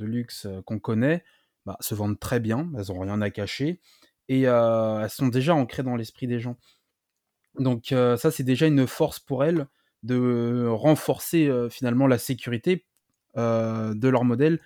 luxe 0.00 0.46
euh, 0.46 0.62
qu'on 0.62 0.78
connaît 0.78 1.22
bah, 1.66 1.76
se 1.80 1.94
vendent 1.94 2.18
très 2.18 2.40
bien, 2.40 2.70
elles 2.76 2.90
ont 2.92 3.00
rien 3.00 3.20
à 3.20 3.30
cacher 3.30 3.80
et 4.28 4.42
elles 4.42 5.10
sont 5.10 5.28
déjà 5.28 5.54
ancrées 5.54 5.82
dans 5.82 5.96
l'esprit 5.96 6.28
des 6.28 6.38
gens. 6.38 6.56
Donc 7.58 7.86
ça 7.88 8.30
c'est 8.30 8.44
déjà 8.44 8.68
une 8.68 8.86
force 8.86 9.18
pour 9.18 9.42
elles 9.42 9.66
de 10.04 10.68
renforcer 10.68 11.50
finalement 11.68 12.06
la 12.06 12.16
sécurité 12.16 12.86
euh, 13.36 13.94
de 13.94 14.08
leur 14.08 14.24
modèle 14.24 14.60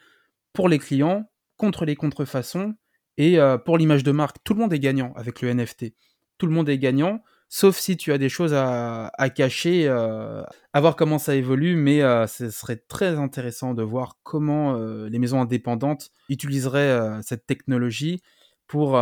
pour 0.54 0.68
les 0.68 0.78
clients, 0.78 1.30
contre 1.58 1.84
les 1.84 1.96
contrefaçons 1.96 2.74
et 3.18 3.38
euh, 3.38 3.58
pour 3.58 3.76
l'image 3.76 4.02
de 4.02 4.10
marque. 4.10 4.38
Tout 4.42 4.54
le 4.54 4.60
monde 4.60 4.72
est 4.72 4.78
gagnant 4.78 5.12
avec 5.16 5.42
le 5.42 5.52
NFT. 5.52 5.92
Tout 6.38 6.46
le 6.46 6.52
monde 6.52 6.68
est 6.68 6.78
gagnant, 6.78 7.22
sauf 7.48 7.76
si 7.76 7.96
tu 7.96 8.12
as 8.12 8.18
des 8.18 8.30
choses 8.30 8.54
à, 8.54 9.10
cacher, 9.34 9.86
euh, 9.86 10.42
à 10.72 10.80
voir 10.80 10.96
comment 10.96 11.18
ça 11.18 11.34
évolue, 11.34 11.76
mais 11.76 12.00
ce 12.26 12.50
serait 12.50 12.82
très 12.88 13.18
intéressant 13.18 13.74
de 13.74 13.82
voir 13.82 14.18
comment 14.24 14.74
les 14.76 15.18
maisons 15.20 15.40
indépendantes 15.40 16.10
utiliseraient 16.28 17.22
cette 17.22 17.46
technologie 17.46 18.20
pour 18.66 18.98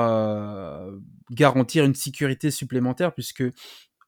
garantir 1.31 1.85
une 1.85 1.94
sécurité 1.94 2.51
supplémentaire, 2.51 3.14
puisque 3.14 3.44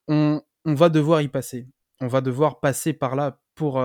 on, 0.06 0.42
on, 0.66 0.74
va 0.74 0.90
devoir 0.90 1.22
y 1.22 1.28
passer. 1.28 1.66
On 2.02 2.08
va 2.08 2.20
devoir 2.20 2.60
passer 2.60 2.92
par 2.92 3.16
là 3.16 3.40
pour, 3.54 3.78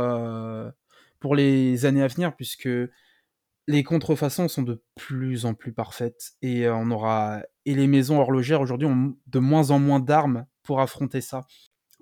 pour 1.20 1.36
les 1.36 1.86
années 1.86 2.04
à 2.04 2.08
venir, 2.08 2.36
puisque 2.36 2.70
les 3.70 3.84
contrefaçons 3.84 4.48
sont 4.48 4.64
de 4.64 4.84
plus 4.96 5.46
en 5.46 5.54
plus 5.54 5.74
parfaites 5.74 6.32
et 6.42 6.66
euh, 6.66 6.76
on 6.76 6.90
aura 6.90 7.44
et 7.66 7.76
les 7.76 7.86
maisons 7.86 8.20
horlogères 8.20 8.62
aujourd'hui 8.62 8.88
ont 8.88 9.16
de 9.28 9.40
moins 9.40 9.70
en 9.70 9.78
moins 9.78 10.00
d'armes 10.00 10.48
pour 10.64 10.82
affronter 10.82 11.22
ça. 11.22 11.46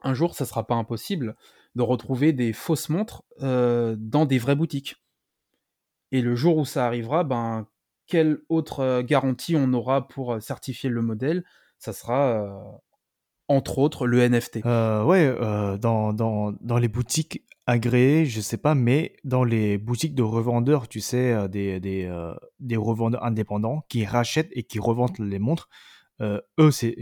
Un 0.01 0.13
jour, 0.13 0.33
ça 0.33 0.45
sera 0.45 0.65
pas 0.65 0.75
impossible 0.75 1.35
de 1.75 1.81
retrouver 1.81 2.31
des 2.31 2.53
fausses 2.53 2.87
montres 2.87 3.23
euh, 3.41 3.97
dans 3.99 4.25
des 4.25 4.37
vraies 4.37 4.55
boutiques. 4.55 4.95
Et 6.13 6.21
le 6.21 6.35
jour 6.35 6.55
où 6.55 6.63
ça 6.63 6.85
arrivera, 6.85 7.25
ben 7.25 7.67
quelle 8.05 8.39
autre 8.47 8.79
euh, 8.79 9.03
garantie 9.03 9.57
on 9.57 9.73
aura 9.73 10.07
pour 10.07 10.41
certifier 10.41 10.89
le 10.89 11.01
modèle? 11.01 11.43
Ça 11.79 11.91
sera 11.91 12.81
entre 13.49 13.77
autres 13.77 14.07
le 14.07 14.21
NFT. 14.21 14.63
ouais, 14.63 15.35
dans, 15.79 16.13
dans, 16.13 16.53
dans, 16.61 16.77
les 16.77 16.87
boutiques 16.87 17.43
agréé, 17.67 18.25
je 18.25 18.39
sais 18.41 18.57
pas, 18.57 18.75
mais 18.75 19.15
dans 19.25 19.43
les 19.43 19.77
boutiques 19.77 20.15
de 20.15 20.23
revendeurs, 20.23 20.87
tu 20.87 21.01
sais, 21.01 21.33
euh, 21.33 21.47
des, 21.49 21.79
des, 21.81 22.05
euh, 22.05 22.33
des 22.59 22.77
revendeurs 22.77 23.23
indépendants 23.23 23.83
qui 23.89 24.05
rachètent 24.05 24.49
et 24.53 24.63
qui 24.63 24.79
revendent 24.79 25.19
les 25.19 25.39
montres, 25.39 25.69
euh, 26.21 26.41
eux, 26.59 26.71
c'est, 26.71 26.95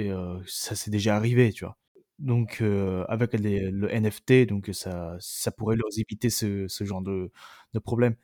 ça 0.47 0.75
s'est 0.75 0.91
déjà 0.91 1.15
arrivé, 1.15 1.54
tu 1.54 1.65
vois. 1.65 1.78
Donc, 2.19 2.62
avec 3.10 3.34
le 3.34 3.88
NFT, 3.93 4.47
donc 4.47 4.69
ça, 4.73 5.15
ça 5.19 5.51
pourrait 5.51 5.75
leur 5.75 5.88
éviter 5.97 6.30
ce, 6.30 6.67
ce 6.67 6.84
genre 6.86 7.01
de, 7.01 7.32
de 7.73 7.80
problème. 7.80 8.15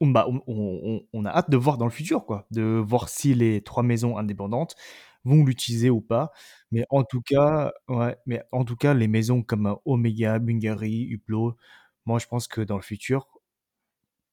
Bah, 0.00 0.26
on, 0.28 0.40
on, 0.48 1.02
on, 1.12 1.24
a 1.26 1.30
hâte 1.30 1.50
de 1.50 1.56
voir 1.56 1.78
dans 1.78 1.84
le 1.84 1.90
futur, 1.92 2.24
quoi, 2.26 2.46
de 2.50 2.62
voir 2.62 3.08
si 3.08 3.34
les 3.34 3.62
trois 3.62 3.82
maisons 3.82 4.16
indépendantes 4.18 4.74
vont 5.24 5.44
l'utiliser 5.44 5.90
ou 5.90 6.00
pas. 6.00 6.32
Mais 6.72 6.84
en 6.90 7.04
tout 7.04 7.20
cas, 7.22 7.72
ouais, 7.88 8.16
mais 8.26 8.42
en 8.52 8.64
tout 8.64 8.76
cas, 8.76 8.94
les 8.94 9.08
maisons 9.08 9.42
comme 9.42 9.76
Omega, 9.84 10.38
Bulgari, 10.38 11.04
Hublot, 11.10 11.56
moi, 12.06 12.18
je 12.18 12.26
pense 12.26 12.48
que 12.48 12.60
dans 12.60 12.76
le 12.76 12.82
futur, 12.82 13.28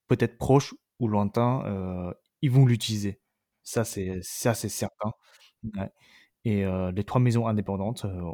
peut-être 0.08 0.38
proche 0.38 0.73
ou 0.99 1.08
lointain, 1.08 1.63
euh, 1.65 2.13
ils 2.41 2.51
vont 2.51 2.65
l'utiliser. 2.65 3.19
Ça, 3.63 3.84
c'est 3.86 4.19
ça, 4.23 4.53
c'est 4.53 4.69
certain. 4.69 5.13
Et 6.45 6.65
euh, 6.65 6.91
les 6.91 7.03
trois 7.05 7.21
maisons 7.21 7.47
indépendantes, 7.47 8.05
euh, 8.05 8.32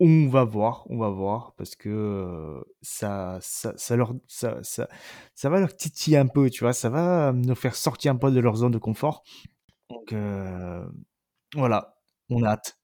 on 0.00 0.28
va 0.28 0.44
voir, 0.44 0.84
on 0.90 0.96
va 0.98 1.08
voir, 1.10 1.54
parce 1.56 1.74
que 1.74 2.62
ça, 2.82 3.38
ça, 3.40 3.72
ça, 3.76 3.96
leur, 3.96 4.14
ça, 4.28 4.58
ça, 4.62 4.88
ça 5.34 5.48
va 5.50 5.58
leur 5.60 5.76
titiller 5.76 6.18
un 6.18 6.28
peu, 6.28 6.50
tu 6.50 6.60
vois, 6.64 6.72
ça 6.72 6.88
va 6.88 7.32
nous 7.32 7.54
faire 7.56 7.74
sortir 7.74 8.12
un 8.12 8.16
peu 8.16 8.30
de 8.30 8.38
leur 8.40 8.56
zone 8.56 8.70
de 8.72 8.78
confort. 8.78 9.24
Donc 9.90 10.14
voilà, 11.54 11.98
on 12.30 12.42
a 12.42 12.48
hâte. 12.52 12.77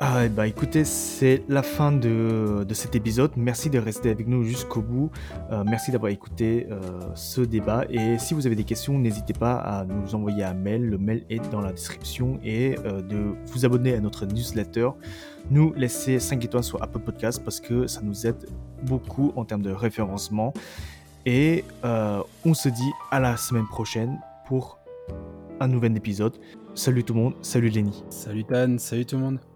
Ah, 0.00 0.28
bah 0.28 0.46
écoutez, 0.46 0.84
c'est 0.84 1.42
la 1.48 1.64
fin 1.64 1.90
de, 1.90 2.64
cet 2.70 2.94
épisode. 2.94 3.32
Merci 3.34 3.68
de 3.68 3.80
rester 3.80 4.12
avec 4.12 4.28
nous 4.28 4.44
jusqu'au 4.44 4.80
bout. 4.80 5.10
Euh, 5.50 5.64
merci 5.66 5.90
d'avoir 5.90 6.12
écouté 6.12 6.68
euh, 6.70 7.00
ce 7.16 7.40
débat. 7.40 7.84
Et 7.90 8.16
si 8.16 8.32
vous 8.32 8.46
avez 8.46 8.54
des 8.54 8.62
questions, 8.62 8.96
n'hésitez 8.96 9.32
pas 9.32 9.56
à 9.56 9.84
nous 9.84 10.14
envoyer 10.14 10.44
un 10.44 10.54
mail. 10.54 10.82
Le 10.82 10.98
mail 10.98 11.24
est 11.30 11.50
dans 11.50 11.60
la 11.60 11.72
description. 11.72 12.38
Et 12.44 12.76
euh, 12.84 13.02
de 13.02 13.34
vous 13.46 13.64
abonner 13.66 13.92
à 13.92 13.98
notre 13.98 14.24
newsletter. 14.24 14.90
Nous 15.50 15.72
laisser 15.72 16.20
5 16.20 16.44
étoiles 16.44 16.62
sur 16.62 16.80
Apple 16.80 17.00
Podcast 17.00 17.42
parce 17.42 17.58
que 17.58 17.88
ça 17.88 18.00
nous 18.00 18.24
aide 18.24 18.48
beaucoup 18.84 19.32
en 19.34 19.44
termes 19.44 19.62
de 19.62 19.72
référencement. 19.72 20.54
Et 21.26 21.64
on 21.82 22.54
se 22.54 22.68
dit 22.68 22.92
à 23.10 23.18
la 23.18 23.36
semaine 23.36 23.66
prochaine 23.66 24.20
pour 24.46 24.78
un 25.58 25.66
nouvel 25.66 25.96
épisode. 25.96 26.38
Salut 26.76 27.02
tout 27.02 27.14
le 27.14 27.20
monde, 27.20 27.34
salut 27.42 27.68
Lenny. 27.68 28.04
Salut 28.10 28.44
Dan, 28.44 28.78
salut 28.78 29.04
tout 29.04 29.16
le 29.16 29.22
monde. 29.22 29.47